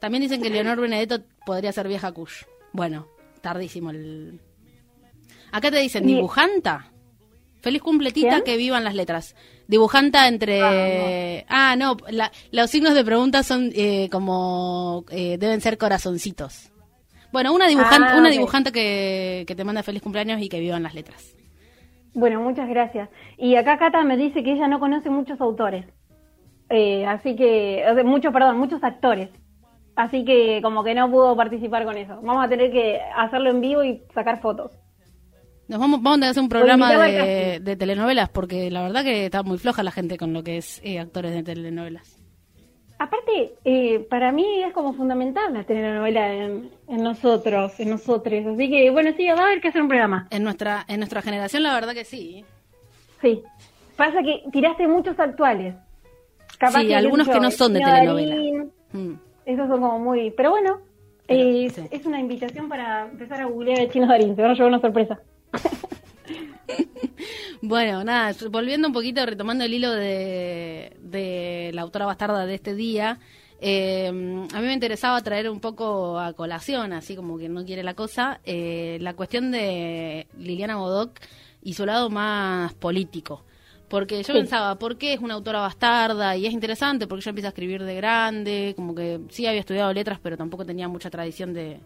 [0.00, 2.44] También dicen que Leonor Benedetto podría ser vieja Kush.
[2.72, 3.08] Bueno,
[3.40, 4.40] tardísimo el...
[5.52, 6.92] Acá te dicen, dibujanta.
[7.60, 9.34] Feliz cumpletita, que vivan las letras.
[9.68, 11.44] Dibujanta entre...
[11.48, 11.96] Ah, no,
[12.52, 15.04] los signos de pregunta son eh, como...
[15.10, 16.72] Eh, deben ser corazoncitos.
[17.32, 20.94] Bueno, una dibujante, ah, una dibujante que, te manda feliz cumpleaños y que vivan las
[20.94, 21.36] letras.
[22.14, 23.10] Bueno, muchas gracias.
[23.36, 25.84] Y acá Cata me dice que ella no conoce muchos autores.
[26.70, 29.28] Eh, así que, muchos, perdón, muchos actores.
[29.96, 32.20] Así que como que no pudo participar con eso.
[32.22, 34.72] Vamos a tener que hacerlo en vivo y sacar fotos.
[35.68, 39.58] Nos vamos, vamos a hacer un programa de, telenovelas, porque la verdad que está muy
[39.58, 42.16] floja la gente con lo que es eh, actores de telenovelas.
[42.98, 48.46] Aparte, eh, para mí es como fundamental la telenovela en, nosotros, en nosotros.
[48.46, 50.28] Así que, bueno, sí, va a haber que hacer un programa.
[50.30, 52.44] En nuestra, en nuestra generación, la verdad que sí.
[53.20, 53.42] Sí.
[53.96, 55.74] Pasa que tiraste muchos actuales.
[56.74, 58.64] sí, algunos que no son de telenovela.
[58.92, 59.12] Mm.
[59.44, 60.30] Esos son como muy...
[60.30, 60.80] Pero bueno,
[61.28, 64.36] es, una invitación para empezar a googlear el chino Darín.
[64.36, 65.20] Se van a llevar una sorpresa.
[67.62, 73.18] bueno, nada, volviendo un poquito, retomando el hilo de, la autora bastarda de este día,
[73.60, 77.82] eh, a mí me interesaba traer un poco a colación, así como que no quiere
[77.82, 81.18] la cosa, eh, la cuestión de Liliana Bodoc
[81.62, 83.44] y su lado más político.
[83.88, 86.36] Porque yo pensaba, ¿por qué es una autora bastarda?
[86.36, 89.92] Y es interesante porque ella empieza a escribir de grande, como que sí había estudiado
[89.92, 91.78] letras, pero tampoco tenía mucha tradición de,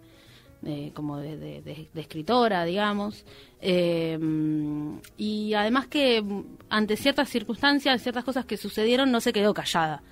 [0.95, 3.25] como de, escritora, digamos.
[3.61, 4.19] Eh,
[5.17, 6.23] y además que
[6.69, 10.03] ante ciertas circunstancias, ciertas cosas que sucedieron, no se quedó callada.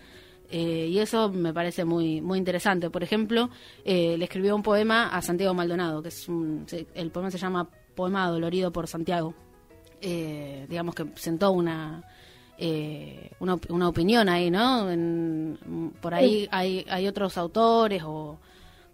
[0.51, 2.89] Eh, y eso me parece muy muy interesante.
[2.89, 3.51] Por ejemplo,
[3.85, 7.69] eh, le escribió un poema a Santiago Maldonado, que es un, el poema se llama
[7.95, 9.35] Poema Dolorido por Santiago.
[10.01, 12.03] digamos que sentó una,
[13.41, 14.89] una, una, opinión ahí, ¿no?
[16.01, 18.39] por ahí hay, hay otros autores o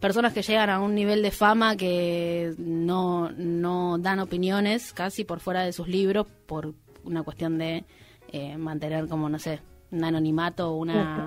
[0.04, 5.40] personas que llegan a un nivel de fama que no, no dan opiniones casi por
[5.40, 7.86] fuera de sus libros por una cuestión de
[8.28, 11.26] eh, mantener como, no sé, un anonimato o una...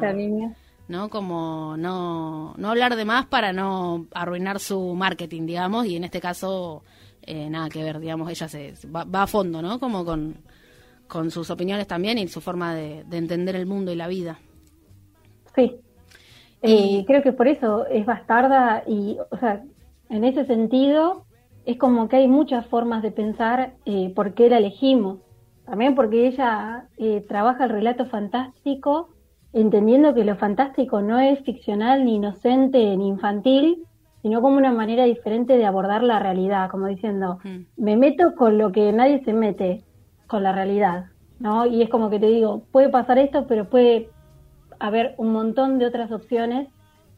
[0.89, 1.09] ¿no?
[1.09, 6.21] Como no, no hablar de más para no arruinar su marketing, digamos, y en este
[6.21, 6.83] caso
[7.23, 9.79] eh, nada que ver, digamos, ella se, va, va, a fondo, ¿no?
[9.79, 10.35] Como con,
[11.07, 14.39] con sus opiniones también y su forma de, de entender el mundo y la vida.
[15.55, 15.79] Sí,
[16.61, 19.63] y creo que por eso es bastarda y, o sea,
[20.09, 21.25] en ese sentido
[21.65, 25.19] es como que hay muchas formas de pensar eh, por qué la elegimos.
[25.65, 29.09] También porque ella eh, trabaja el relato fantástico,
[29.51, 33.83] entendiendo que lo fantástico no es ficcional, ni inocente, ni infantil,
[34.21, 37.83] sino como una manera diferente de abordar la realidad, como diciendo, mm.
[37.83, 39.83] me meto con lo que nadie se mete,
[40.25, 41.07] con la realidad,
[41.39, 41.65] ¿no?
[41.65, 44.09] Y es como que te digo, puede pasar esto, pero puede
[44.79, 46.67] haber un montón de otras opciones.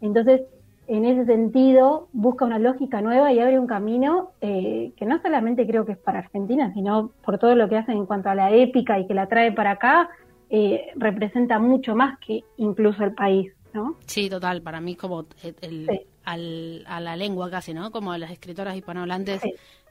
[0.02, 0.42] Entonces,
[0.88, 5.68] en ese sentido, busca una lógica nueva y abre un camino eh, que no solamente
[5.68, 8.52] creo que es para Argentina, sino por todo lo que hacen en cuanto a la
[8.52, 10.10] épica y que la trae para acá,
[10.50, 13.54] eh, representa mucho más que incluso el país.
[13.74, 13.98] ¿no?
[14.08, 15.26] Sí, total, para mí como
[15.62, 17.92] el, al, a la lengua casi, ¿no?
[17.92, 19.44] Como a las escritoras hispanohablantes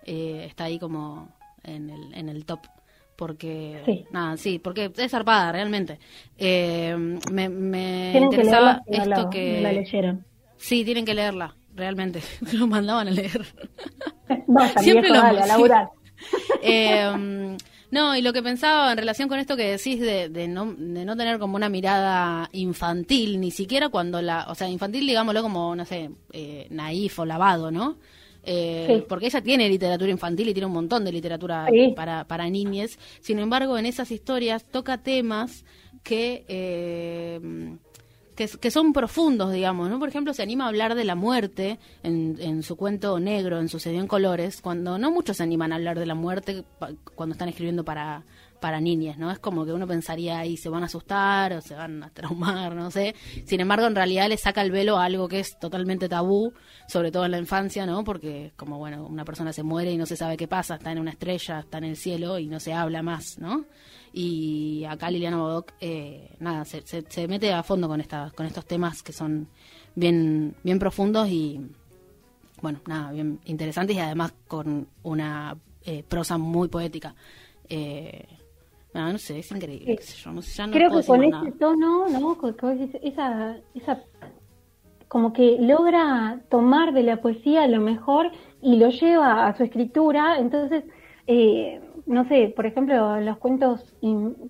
[0.04, 1.28] eh, está ahí como
[1.62, 2.60] en el, en el top
[3.18, 4.04] porque sí.
[4.12, 5.98] nada sí porque es zarpada realmente.
[6.38, 6.94] Eh,
[7.32, 10.24] me, me interesaba esto que la leyeron.
[10.56, 12.20] Sí tienen que leerla realmente.
[12.52, 13.44] Lo mandaban a leer.
[14.78, 15.90] Siempre lo dale, a
[16.62, 17.56] eh,
[17.90, 21.04] no, y lo que pensaba en relación con esto que decís de, de, no, de
[21.04, 25.74] no tener como una mirada infantil, ni siquiera cuando la, o sea, infantil digámoslo como,
[25.74, 27.96] no sé, eh, naif o lavado, ¿no?
[28.44, 32.98] Eh, porque ella tiene literatura infantil y tiene un montón de literatura para, para niñes.
[33.20, 35.64] Sin embargo, en esas historias toca temas
[36.02, 37.40] que, eh,
[38.34, 39.90] que, son profundos, digamos.
[39.90, 39.98] ¿no?
[39.98, 43.68] Por ejemplo, se anima a hablar de la muerte en, en su cuento negro, en
[43.68, 46.64] Sucedió en Colores, cuando no muchos se animan a hablar de la muerte
[47.14, 48.24] cuando están escribiendo para,
[48.60, 49.30] para niñas, ¿no?
[49.30, 52.74] Es como que uno pensaría ahí se van a asustar o se van a traumar,
[52.74, 53.14] no sé.
[53.44, 56.52] Sin embargo, en realidad le saca el velo a algo que es totalmente tabú,
[56.86, 58.04] sobre todo en la infancia, ¿no?
[58.04, 60.98] Porque como, bueno, una persona se muere y no se sabe qué pasa, está en
[60.98, 63.64] una estrella, está en el cielo y no se habla más, ¿no?
[64.12, 68.66] Y acá Liliana Bodoc, eh, nada, se, se, mete a fondo con, esta, con estos
[68.66, 69.48] temas que son
[69.94, 71.60] bien, bien profundos y,
[72.62, 77.14] bueno, nada, bien interesantes y además con una eh, prosa muy poética.
[77.68, 78.26] Eh,
[78.94, 79.98] no, no sé, es increíble.
[80.72, 82.36] Creo que con ese tono, ¿no?
[83.02, 84.02] esa, esa,
[85.08, 88.30] como que logra tomar de la poesía lo mejor
[88.62, 90.38] y lo lleva a su escritura.
[90.38, 90.84] Entonces,
[91.26, 93.94] eh, no sé, por ejemplo, los cuentos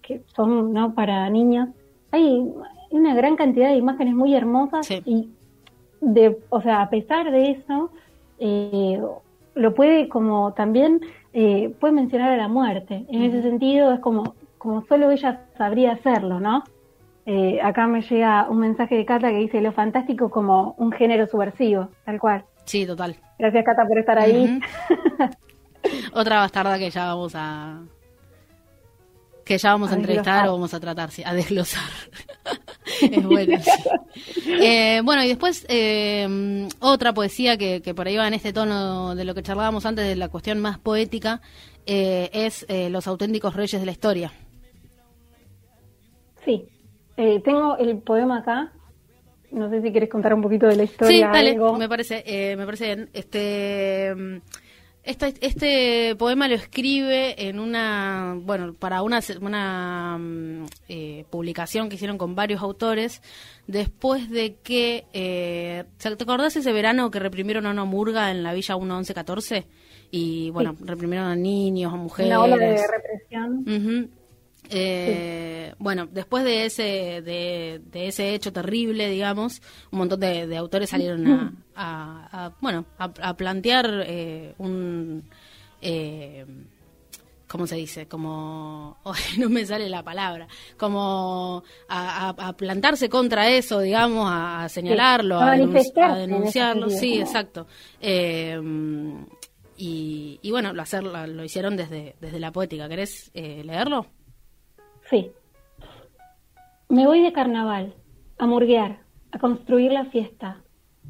[0.03, 1.71] que son no para niñas,
[2.13, 2.49] hay
[2.91, 5.31] una gran cantidad de imágenes muy hermosas y,
[6.01, 7.91] de, o sea, a pesar de eso,
[8.39, 9.01] eh,
[9.55, 11.01] lo puede como también
[11.41, 13.07] eh, puede mencionar a la muerte.
[13.09, 16.65] En ese sentido es como, como solo ella sabría hacerlo, ¿no?
[17.27, 21.29] Eh, acá me llega un mensaje de Cata que dice lo fantástico como un género
[21.29, 22.45] subversivo, tal cual.
[22.65, 23.15] Sí, total.
[23.39, 24.59] Gracias Cata por estar ahí.
[26.13, 27.83] Otra bastarda que ya vamos a
[29.49, 31.91] que ya vamos a, entrevistar o vamos a tratar, a desglosar.
[33.01, 33.59] es bueno.
[34.47, 39.15] Eh, bueno, y después eh, otra poesía que, que, por ahí va en este tono
[39.15, 41.41] de lo que charlábamos antes, de la cuestión más poética,
[41.87, 44.33] eh, es Los auténticos reyes de la historia.
[46.45, 46.69] Sí,
[47.17, 48.73] tengo el poema acá.
[49.51, 51.17] No sé si quieres contar un poquito de la historia.
[51.17, 53.11] Sí, dale, me parece, me parece bien.
[53.15, 54.43] Este
[55.09, 62.19] este poema lo escribe en una, bueno, para una, una mm, eh, publicación que hicieron
[62.19, 63.23] con varios autores,
[63.67, 68.53] después de que, eh, ¿te acordás ese verano que reprimieron a una murga en la
[68.53, 69.67] Villa 1114?
[70.11, 72.31] Y bueno, reprimieron a niños, a mujeres.
[72.31, 74.11] Una ola de represión.
[74.71, 81.57] Eh, bueno, después de ese, de, ese hecho terrible, digamos, un montón de, autores salieron
[81.75, 85.25] a, bueno, a, plantear eh, un,
[85.81, 86.45] eh,
[87.47, 88.07] ¿cómo se dice?
[88.07, 88.99] Como,
[89.39, 96.91] no me sale la palabra, como a, plantarse contra eso, digamos, a, señalarlo, a, denunciarlo,
[96.91, 97.67] sí, exacto.
[98.01, 98.61] Eh,
[99.81, 102.89] y, y, bueno, lo, hacer, lo hicieron desde, desde la poética.
[102.89, 104.18] ¿Querés leerlo?
[105.11, 105.33] Sí.
[106.91, 107.95] Me voy de carnaval,
[108.39, 108.99] a murguear,
[109.33, 110.63] a construir la fiesta.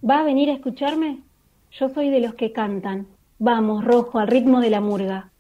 [0.09, 1.22] ¿Va a venir a escucharme?
[1.72, 3.09] Yo soy de los que cantan.
[3.40, 5.32] Vamos, rojo, al ritmo de la murga.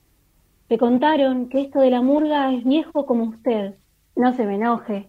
[0.68, 3.76] Me contaron que esto de la murga es viejo como usted.
[4.16, 5.08] No se me enoje.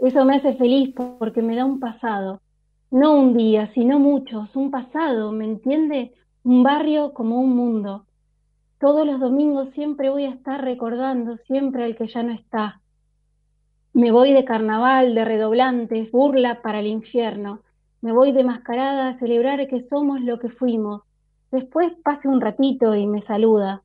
[0.00, 2.40] Eso me hace feliz porque me da un pasado.
[2.90, 6.14] No un día, sino muchos, un pasado, ¿me entiende?
[6.42, 8.06] Un barrio como un mundo.
[8.80, 12.80] Todos los domingos siempre voy a estar recordando siempre al que ya no está.
[13.98, 17.62] Me voy de carnaval, de redoblantes, burla para el infierno.
[18.00, 21.02] Me voy de mascarada a celebrar que somos lo que fuimos.
[21.50, 23.82] Después pase un ratito y me saluda.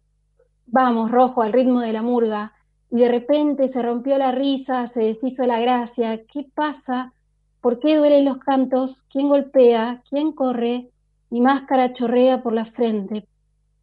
[0.68, 2.54] Vamos, rojo, al ritmo de la murga.
[2.92, 6.22] Y de repente se rompió la risa, se deshizo la gracia.
[6.32, 7.12] ¿Qué pasa?
[7.60, 8.96] ¿Por qué duelen los cantos?
[9.10, 10.04] ¿Quién golpea?
[10.12, 10.90] ¿Quién corre?
[11.32, 13.26] Mi máscara chorrea por la frente.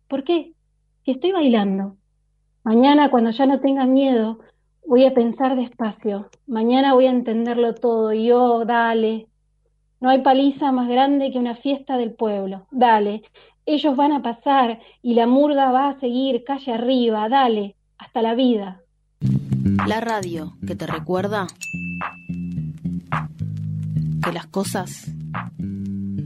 [0.08, 0.52] ¿Por qué?
[1.04, 1.96] Si estoy bailando.
[2.62, 4.38] Mañana, cuando ya no tenga miedo,
[4.86, 6.30] Voy a pensar despacio.
[6.46, 8.12] Mañana voy a entenderlo todo.
[8.12, 9.26] Y yo, dale.
[10.00, 12.66] No hay paliza más grande que una fiesta del pueblo.
[12.70, 13.22] Dale.
[13.66, 17.28] Ellos van a pasar y la murga va a seguir calle arriba.
[17.28, 17.76] Dale.
[17.98, 18.80] Hasta la vida.
[19.86, 21.46] La radio que te recuerda
[24.24, 25.10] que las cosas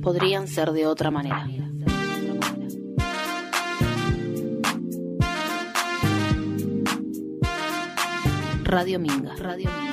[0.02, 1.48] podrían ser de otra manera.
[8.74, 9.32] Radio Minga.
[9.38, 9.83] Radio Minga.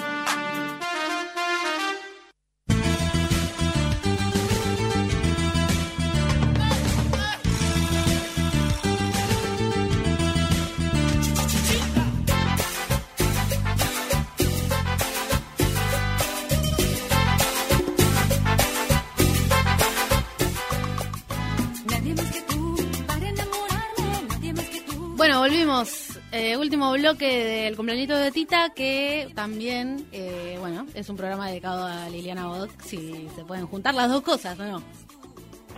[26.31, 31.85] Eh, último bloque del cumpleañito de Tita, que también, eh, bueno, es un programa dedicado
[31.85, 34.81] a Liliana Bodoc, si se pueden juntar las dos cosas, ¿o no?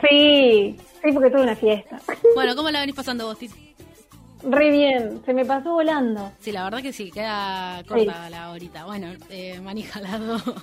[0.08, 2.00] Sí, sí, porque tuve una fiesta.
[2.36, 3.56] Bueno, ¿cómo la venís pasando vos, Tita?
[4.44, 6.32] Re bien, se me pasó volando.
[6.40, 8.86] Sí, la verdad que sí, queda corta la horita.
[8.86, 10.44] Bueno, eh, manija las dos.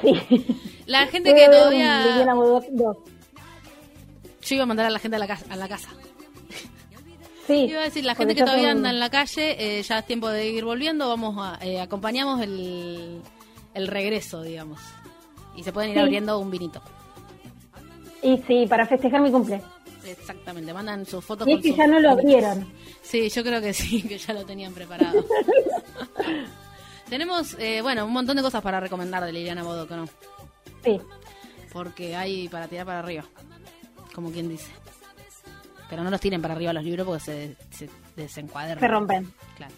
[0.00, 0.46] Sí.
[0.86, 2.06] La gente que todavía...
[2.06, 2.96] Liliana Bodoc 2.
[4.42, 5.88] Yo iba a mandar a la gente a la, casa, a la casa.
[7.48, 7.54] Sí.
[7.64, 10.28] Iba a decir, la gente que todavía anda en la calle, eh, ya es tiempo
[10.28, 13.20] de ir volviendo, vamos a, eh, acompañamos el,
[13.74, 14.78] el regreso, digamos.
[15.56, 16.02] Y se pueden ir Sí.
[16.02, 16.80] abriendo un vinito.
[18.22, 19.60] Y sí, para festejar mi cumple.
[20.04, 22.66] Exactamente, mandan sus fotos Y es que ya no lo abrieron.
[23.02, 25.24] Sí, yo creo que sí, que ya lo tenían preparado.
[27.08, 30.06] Tenemos, eh, bueno, un montón de cosas para recomendar de Liliana Bodoc, ¿no?
[30.84, 31.00] Sí.
[31.72, 33.24] Porque hay para tirar para arriba,
[34.14, 34.70] como quien dice.
[35.88, 38.78] Pero no los tiren para arriba los libros porque se, se desencuadran.
[38.78, 39.32] Se rompen.
[39.56, 39.74] Claro.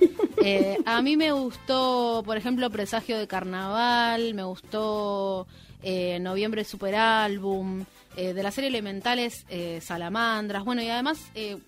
[0.42, 5.46] Eh, a mí me gustó, por ejemplo, Presagio de Carnaval, me gustó
[5.82, 7.84] eh, Noviembre Super Álbum,
[8.16, 11.58] eh, de la serie Elementales, eh, Salamandras, bueno, y además eh,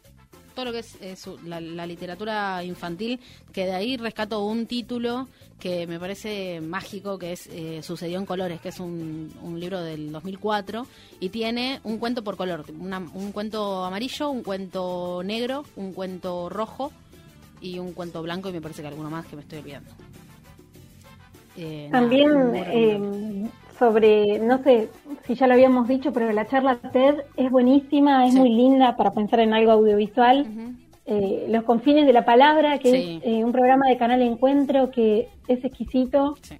[0.53, 3.19] todo lo que es eh, su- la, la literatura infantil,
[3.53, 5.29] que de ahí rescato un título
[5.59, 9.81] que me parece mágico, que es eh, Sucedió en Colores, que es un, un libro
[9.81, 10.87] del 2004,
[11.21, 16.49] y tiene un cuento por color, una- un cuento amarillo, un cuento negro, un cuento
[16.49, 16.93] rojo
[17.61, 19.91] y un cuento blanco, y me parece que alguno más que me estoy olvidando.
[21.57, 23.49] Eh, También eh,
[23.79, 24.89] sobre, no sé
[25.27, 28.39] si ya lo habíamos dicho, pero la charla TED es buenísima, es Sí.
[28.39, 30.47] muy linda para pensar en algo audiovisual.
[31.05, 33.21] Eh, Los confines de la palabra, que Sí.
[33.23, 36.37] es eh, un programa de Canal Encuentro que es exquisito.
[36.43, 36.57] Sí.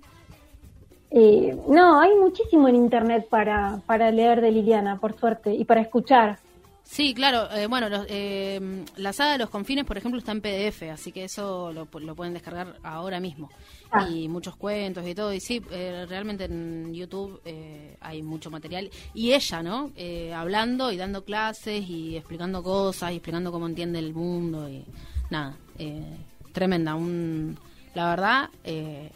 [1.11, 5.81] Eh, no, hay muchísimo en internet para, para leer de Liliana, por suerte, y para
[5.83, 6.39] escuchar.
[6.93, 7.51] Sí, claro.
[7.53, 8.61] eh, bueno, los, eh,
[8.97, 12.15] la saga de los confines, por ejemplo, está en PDF, así que eso lo, lo
[12.15, 13.49] pueden descargar ahora mismo.
[13.91, 14.07] Ah.
[14.11, 15.33] Y muchos cuentos y todo.
[15.33, 18.91] Y sí, eh, realmente en YouTube eh, hay mucho material.
[19.15, 19.91] Y ella, ¿no?
[19.97, 24.85] Eh, hablando y dando clases y explicando cosas y explicando cómo entiende el mundo y
[25.31, 25.57] nada.
[25.79, 26.05] eh,
[26.53, 26.95] tremenda.
[26.95, 27.57] Un,
[27.95, 29.11] la verdad, eh,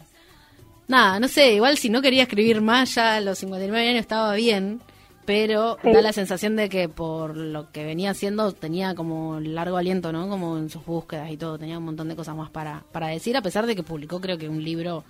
[0.87, 1.53] nada, no sé.
[1.53, 4.81] Igual si no quería escribir más ya a los 59 años estaba bien.
[5.27, 5.91] Pero Sí.
[5.91, 10.29] da la sensación de que por lo que venía haciendo tenía como largo aliento, ¿no?
[10.29, 13.35] Como en sus búsquedas y todo, tenía un montón de cosas más para, para decir,
[13.35, 15.03] a pesar de que publicó creo que un libro,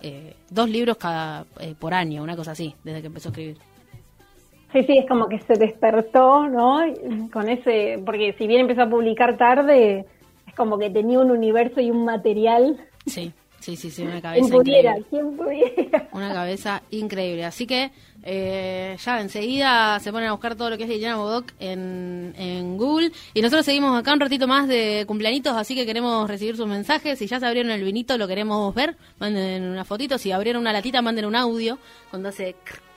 [0.00, 3.58] eh, dos libros cada eh, por año, una cosa así, desde que empezó a escribir.
[4.72, 6.80] Sí, sí, es como que se despertó, ¿no?
[7.30, 10.06] Con ese, porque si bien empezó a publicar tarde,
[10.46, 12.78] es como que tenía un universo y un material.
[13.06, 15.06] Sí, sí, sí, sí, una cabeza pudiera, increíble.
[15.10, 16.08] quien pudiera.
[16.12, 17.44] Una cabeza increíble.
[17.44, 17.90] Así que
[18.22, 22.76] eh, ya enseguida se ponen a buscar todo lo que es Liliana Bodoc en, en
[22.76, 23.12] Google.
[23.34, 27.18] Y nosotros seguimos acá un ratito más de cumpleañitos, así que queremos recibir sus mensajes.
[27.18, 28.96] Si ya se abrieron el vinito, lo queremos ver.
[29.18, 30.18] Manden una fotito.
[30.18, 31.78] Si abrieron una latita, manden un audio.
[32.10, 32.56] Cuando hace...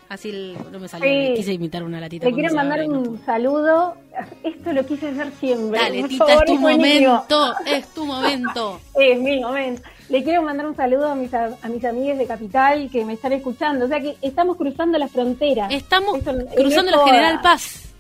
[0.10, 1.08] Así el- no me salió.
[1.08, 1.34] Sí.
[1.38, 2.26] Quise imitar una latita.
[2.26, 3.96] Le cuando quiero mandar no un saludo.
[4.44, 5.80] Esto lo quise hacer siempre.
[5.80, 7.56] Dale, Tita, favor, es tu momento.
[7.66, 8.82] Es tu momento.
[9.00, 9.82] Es mi momento.
[10.12, 13.32] Le quiero mandar un saludo a mis, a, mis amigas de Capital que me están
[13.32, 13.86] escuchando.
[13.86, 15.68] O sea que estamos cruzando la frontera.
[15.72, 17.94] Estamos Eso- cruzando la General Paz.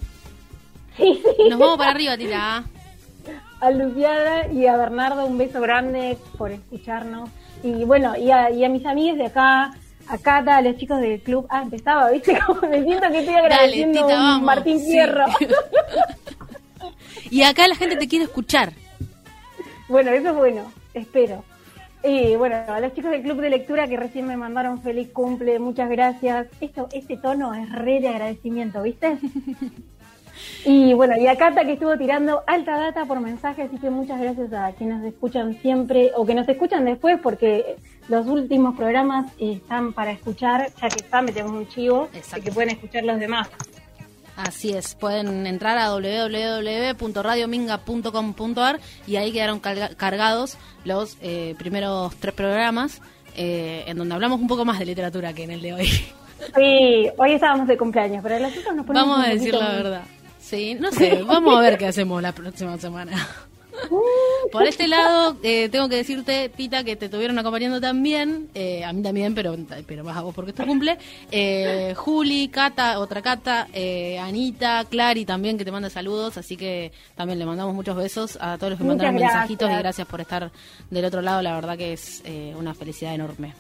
[0.97, 1.49] Sí, sí.
[1.49, 2.63] Nos vamos para arriba, Tita.
[3.61, 7.29] A Luciana y a Bernardo un beso grande por escucharnos.
[7.63, 9.71] Y bueno, y a, y a mis amigas de acá,
[10.07, 11.45] a Cata, a los chicos del club.
[11.49, 12.37] Ah, empezaba, ¿viste?
[12.45, 14.43] Como me siento que estoy Dale, agradeciendo Tita, a un vamos.
[14.43, 14.91] Martín Sí.
[14.91, 15.25] Fierro.
[17.29, 18.73] Y acá la gente te quiere escuchar.
[19.87, 21.45] Bueno, eso es bueno, espero.
[22.03, 25.59] Y bueno, a los chicos del club de lectura que recién me mandaron feliz cumple,
[25.59, 26.47] muchas gracias.
[26.59, 29.17] Esto, este tono es re de agradecimiento, ¿viste?
[30.65, 34.19] Y bueno, y a Cata que estuvo tirando alta data por mensaje, así que muchas
[34.19, 37.77] gracias a quienes escuchan siempre o que nos escuchan después porque
[38.09, 42.71] los últimos programas están para escuchar, ya que está, metemos un chivo, y que pueden
[42.71, 43.49] escuchar los demás.
[44.43, 52.33] Así es, pueden entrar a www.radiominga.com.ar y ahí quedaron carga- cargados los eh, primeros tres
[52.33, 53.01] programas
[53.35, 55.89] eh, en donde hablamos un poco más de literatura que en el de hoy.
[56.55, 60.01] Sí, hoy estábamos de cumpleaños, pero los otros nos ponemos Vamos a decir la verdad.
[60.39, 63.11] Sí, no sé, vamos a ver qué hacemos la próxima semana.
[64.51, 68.93] Por este lado, eh, tengo que decirte, Tita, que te estuvieron acompañando también, eh, a
[68.93, 69.55] mí también, pero,
[69.87, 70.97] pero más a vos porque es tu cumple,
[71.31, 73.67] eh, Juli, Cata, otra Cata,
[74.21, 78.57] Anita, Clary también, que te manda saludos, así que también le mandamos muchos besos a
[78.57, 80.07] todos los que Muchas mandaron mensajitos y gracias.
[80.07, 80.51] por estar
[80.89, 82.23] del otro lado, la verdad que es
[82.57, 83.53] una felicidad enorme.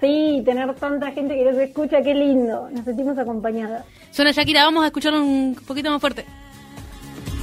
[0.00, 2.68] Sí, tener tanta gente que nos escucha, qué lindo.
[2.70, 3.84] Nos sentimos acompañadas.
[4.12, 6.24] Suena Shakira, vamos a escucharlo un poquito más fuerte.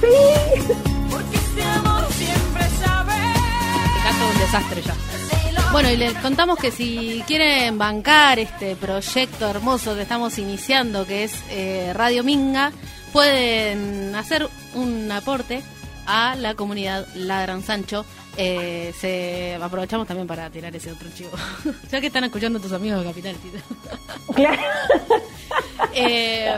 [0.00, 1.05] Porque
[1.56, 2.64] este amor siempre
[4.38, 4.94] desastre ya.
[5.72, 11.24] Bueno, y les contamos que si quieren bancar este proyecto hermoso que estamos iniciando, que
[11.24, 12.72] es eh, Radio Minga,
[13.12, 15.62] pueden hacer un aporte
[16.06, 18.04] a la comunidad Ladran Sancho.
[18.38, 21.30] Eh, se aprovechamos también para tirar ese otro chivo.
[21.90, 23.36] ya que están escuchando tus amigos de Capital,
[24.34, 24.62] Claro.
[25.98, 26.54] Eh,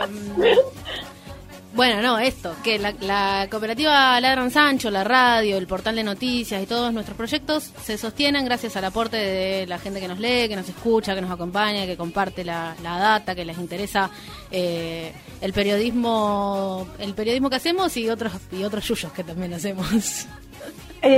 [1.73, 6.61] bueno, no, esto, que la, la cooperativa Ladran Sancho, la radio, el portal de noticias
[6.61, 10.49] y todos nuestros proyectos se sostienen gracias al aporte de la gente que nos lee,
[10.49, 14.09] que nos escucha, que nos acompaña, que comparte la, la data, que les interesa
[14.51, 19.87] eh, el periodismo el periodismo que hacemos y otros y otros yuyos que también hacemos.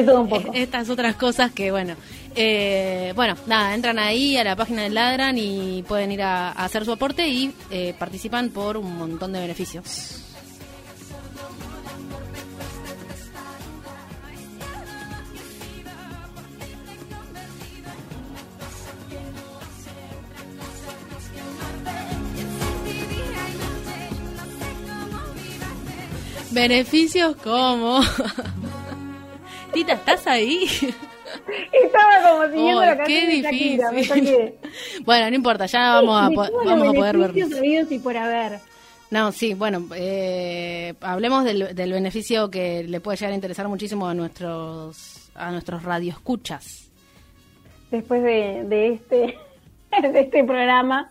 [0.06, 0.52] Todo un poco.
[0.54, 1.96] Estas otras cosas que, bueno,
[2.36, 6.66] eh, bueno, nada, entran ahí a la página de Ladran y pueden ir a, a
[6.66, 10.31] hacer su aporte y eh, participan por un montón de beneficios.
[26.68, 28.02] Beneficios como...
[29.74, 30.66] Tita, ¿estás ahí?
[31.72, 34.26] Estaba como siguiendo Oh, la canción qué de Shakira, me difícil.
[34.26, 34.56] saqué.
[35.06, 37.92] bueno, no importa, ya vamos a, po- vamos a poder beneficios vernos.
[37.92, 38.60] y por haber.
[39.10, 44.08] No, sí, bueno, eh, hablemos del, del beneficio que le puede llegar a interesar muchísimo
[44.08, 46.90] a nuestros a nuestros radioescuchas.
[47.90, 49.38] Después de, de este
[50.12, 51.10] de este programa.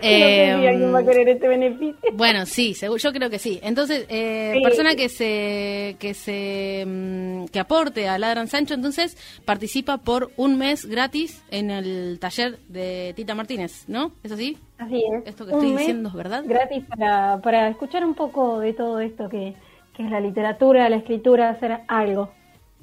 [0.00, 2.10] Eh, no sé si alguien va a querer este beneficio.
[2.12, 3.58] Bueno, sí, yo creo que sí.
[3.62, 4.62] Entonces, eh, Sí.
[4.62, 10.56] persona que se que se mm, que aporte a Ladran Sancho, entonces participa por un
[10.58, 14.12] mes gratis en el taller de Tita Martínez, ¿no?
[14.22, 14.56] ¿Es así?
[14.78, 15.26] Así es.
[15.26, 16.44] Esto que Un estoy mes diciendo es verdad.
[16.46, 19.54] Gratis para, para escuchar un poco de todo esto que,
[19.96, 22.30] que es la literatura, la escritura, hacer algo.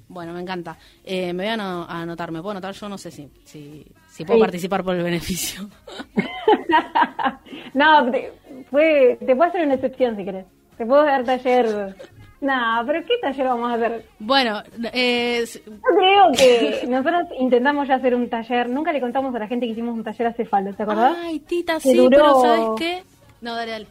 [0.08, 0.78] Bueno, me encanta.
[1.04, 3.86] Eh, me voy a a anotar, me puedo anotar, yo no sé si si,
[4.16, 4.42] si puedo Sí.
[4.44, 5.68] participar por el beneficio.
[7.74, 8.32] no, te,
[8.70, 10.46] fue, te puedo hacer una excepción si querés.
[10.78, 11.96] Te puedo dar taller.
[12.42, 14.06] No, pero ¿qué taller vamos a hacer?
[14.20, 14.62] Bueno,
[14.94, 18.70] eh, Yo creo que nosotros intentamos ya hacer un taller.
[18.70, 21.18] Nunca le contamos a la gente que hicimos un taller hace falta, ¿te acordás?
[21.24, 23.04] ay, Tita, Que sí, duró- pero ¿sabes qué?
[23.42, 23.88] No, dale, dale.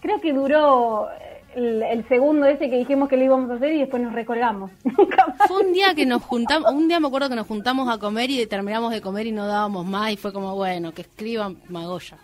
[0.00, 1.08] Creo que duró
[1.56, 4.70] el, el segundo ese que dijimos que lo íbamos a hacer y después nos recolgamos.
[4.84, 5.48] Nunca más.
[5.48, 8.30] Fue un día que nos juntamos, un día me acuerdo que nos juntamos a comer
[8.30, 12.18] y terminamos de comer y no dábamos más y fue como, bueno, que escriban Magoya.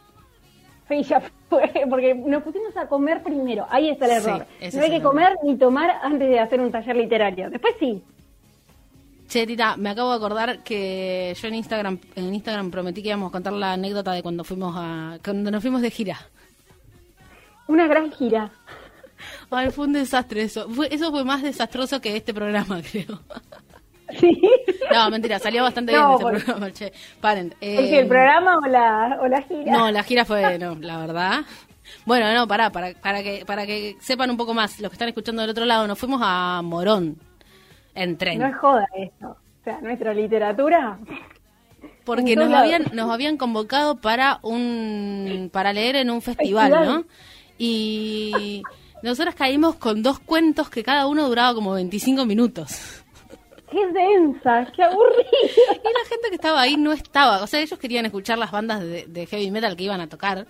[0.89, 3.65] Sí, ya fue, porque nos pusimos a comer primero.
[3.71, 4.47] Ahí está el error.
[4.75, 7.49] no hay que comer ni tomar antes de hacer un taller literario.
[7.49, 8.03] Después sí.
[9.29, 13.29] Che, Tita, me acabo de acordar que yo en Instagram, en Instagram prometí que íbamos
[13.29, 16.19] a contar la anécdota de cuando fuimos a, cuando nos fuimos de gira.
[17.69, 18.51] Una gran gira.
[19.51, 20.69] Ay, fue un desastre eso.
[20.71, 23.21] Fue, eso fue más desastroso que este programa, creo.
[24.19, 24.41] Sí.
[24.93, 26.93] No, mentira, salió bastante No, bien porque- programa, che.
[27.21, 27.55] Paren.
[27.61, 29.73] ¿El, eh, el programa o la, o la gira?
[29.73, 31.41] No, la gira fue, no, la verdad.
[32.07, 35.09] Bueno, no, pará, para, para, que, para que sepan un poco más, los que están
[35.09, 37.19] escuchando del otro lado, nos fuimos a Morón
[37.95, 38.39] en tren.
[38.39, 39.29] No es joda esto.
[39.29, 40.99] O sea, nuestra literatura.
[42.05, 46.97] porque nos habían, nos habían convocado para un para leer en un festival, Festival.
[47.01, 47.05] ¿no?
[47.59, 48.63] Y
[49.03, 53.03] nosotros caímos con dos cuentos que cada uno duraba como 25 minutos.
[53.71, 55.25] Qué densa, qué aburrida.
[55.33, 57.43] Y la gente que estaba ahí no estaba.
[57.43, 60.47] O sea, ellos querían escuchar las bandas de, de heavy metal que iban a tocar.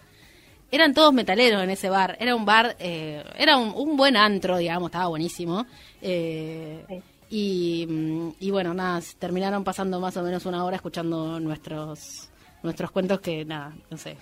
[0.72, 2.16] Eran todos metaleros en ese bar.
[2.20, 5.66] Era un bar, eh, era un, un buen antro, digamos, estaba buenísimo.
[6.01, 7.03] Eh, Sí.
[7.28, 12.28] y, mm, y bueno, nada, terminaron pasando más o menos una hora escuchando nuestros
[12.62, 14.16] nuestros cuentos que, nada, no sé.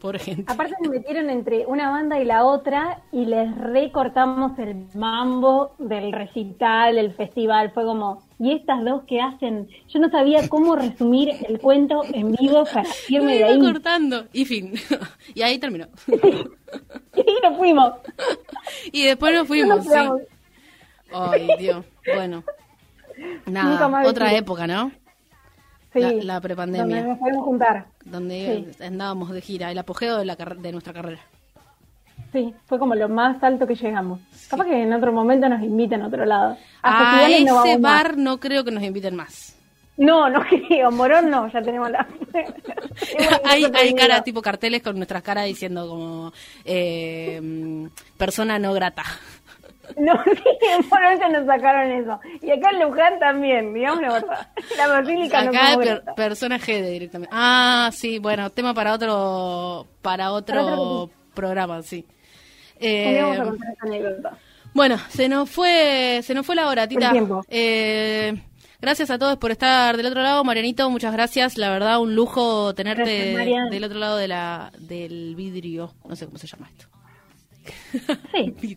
[0.00, 0.44] Pobre gente.
[0.52, 6.12] Aparte nos metieron entre una banda y la otra y les recortamos el mambo del
[6.12, 7.72] recital, del festival.
[7.72, 9.68] Fue como, ¿y estas dos que hacen?
[9.88, 13.60] Yo no sabía cómo resumir el cuento en vivo para irme de ahí.
[13.60, 14.26] cortando.
[14.32, 14.74] Y fin.
[15.34, 15.86] y ahí terminó.
[17.16, 17.94] Y nos fuimos.
[18.92, 19.90] y después nos fuimos, Nos sí.
[19.90, 20.20] quedamos.
[21.12, 21.84] Ay, Dios.
[22.14, 22.44] Bueno.
[23.46, 24.92] Nunca Nada, más otra época, ¿no?
[25.94, 26.84] Sí, La- la prepandemia.
[26.96, 27.86] Donde nos podemos juntar.
[28.10, 31.20] Donde andábamos de gira, el apogeo de, la de nuestra carrera.
[32.32, 34.20] Sí, fue como lo más alto que llegamos.
[34.48, 36.56] Capaz que en otro momento nos inviten a otro lado.
[36.82, 38.04] A, A no ese más.
[38.04, 39.56] bar no creo que nos inviten más.
[39.96, 40.90] No, no creo.
[40.90, 42.06] Morón no, ya tenemos la.
[43.44, 46.32] hay, hay cara, tipo carteles con nuestras caras diciendo como
[46.64, 49.04] eh, persona no grata.
[49.96, 52.20] No, en ya nos sacaron eso.
[52.42, 54.48] Y acá en Luján también, digamos la verdad.
[54.76, 56.14] La basílica no Acá como per- grata.
[56.14, 57.34] persona G directamente.
[57.36, 62.06] Ah, sí, bueno, tema para otro para otro, Para otro- programa, sí.
[62.80, 64.38] Eh, vamos a contar esa anécdota.
[64.74, 67.12] Bueno, se nos fue, se nos fue la hora, Tita.
[67.48, 68.40] Eh,
[68.80, 70.44] Gracias a todos por estar del otro lado.
[70.44, 71.58] Marianito, muchas gracias.
[71.58, 73.34] La verdad, un lujo tenerte
[73.70, 75.94] del otro lado de la, del vidrio.
[76.08, 76.86] No sé cómo se llama esto.
[78.32, 78.76] Sí.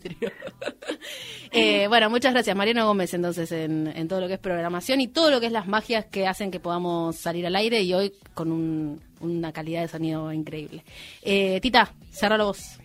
[1.52, 5.08] eh, bueno, muchas gracias, Mariano Gómez, entonces, en, en, todo lo que es programación y
[5.08, 8.12] todo lo que es las magias que hacen que podamos salir al aire y hoy
[8.34, 10.84] con un, una calidad de sonido increíble.
[11.22, 12.78] Eh, Tita, cerralo vos.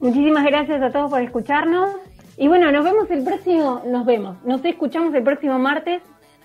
[0.00, 1.90] Muchísimas gracias a todos por escucharnos.
[2.36, 6.00] Y bueno, nos vemos el próximo, nos vemos, nos escuchamos el próximo martes,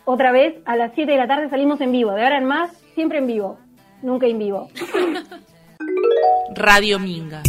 [0.05, 2.71] otra vez a las 7 de la tarde salimos en vivo, de ahora en más,
[2.95, 3.59] siempre en vivo,
[4.01, 4.69] nunca en vivo.
[6.55, 7.43] Radio Minga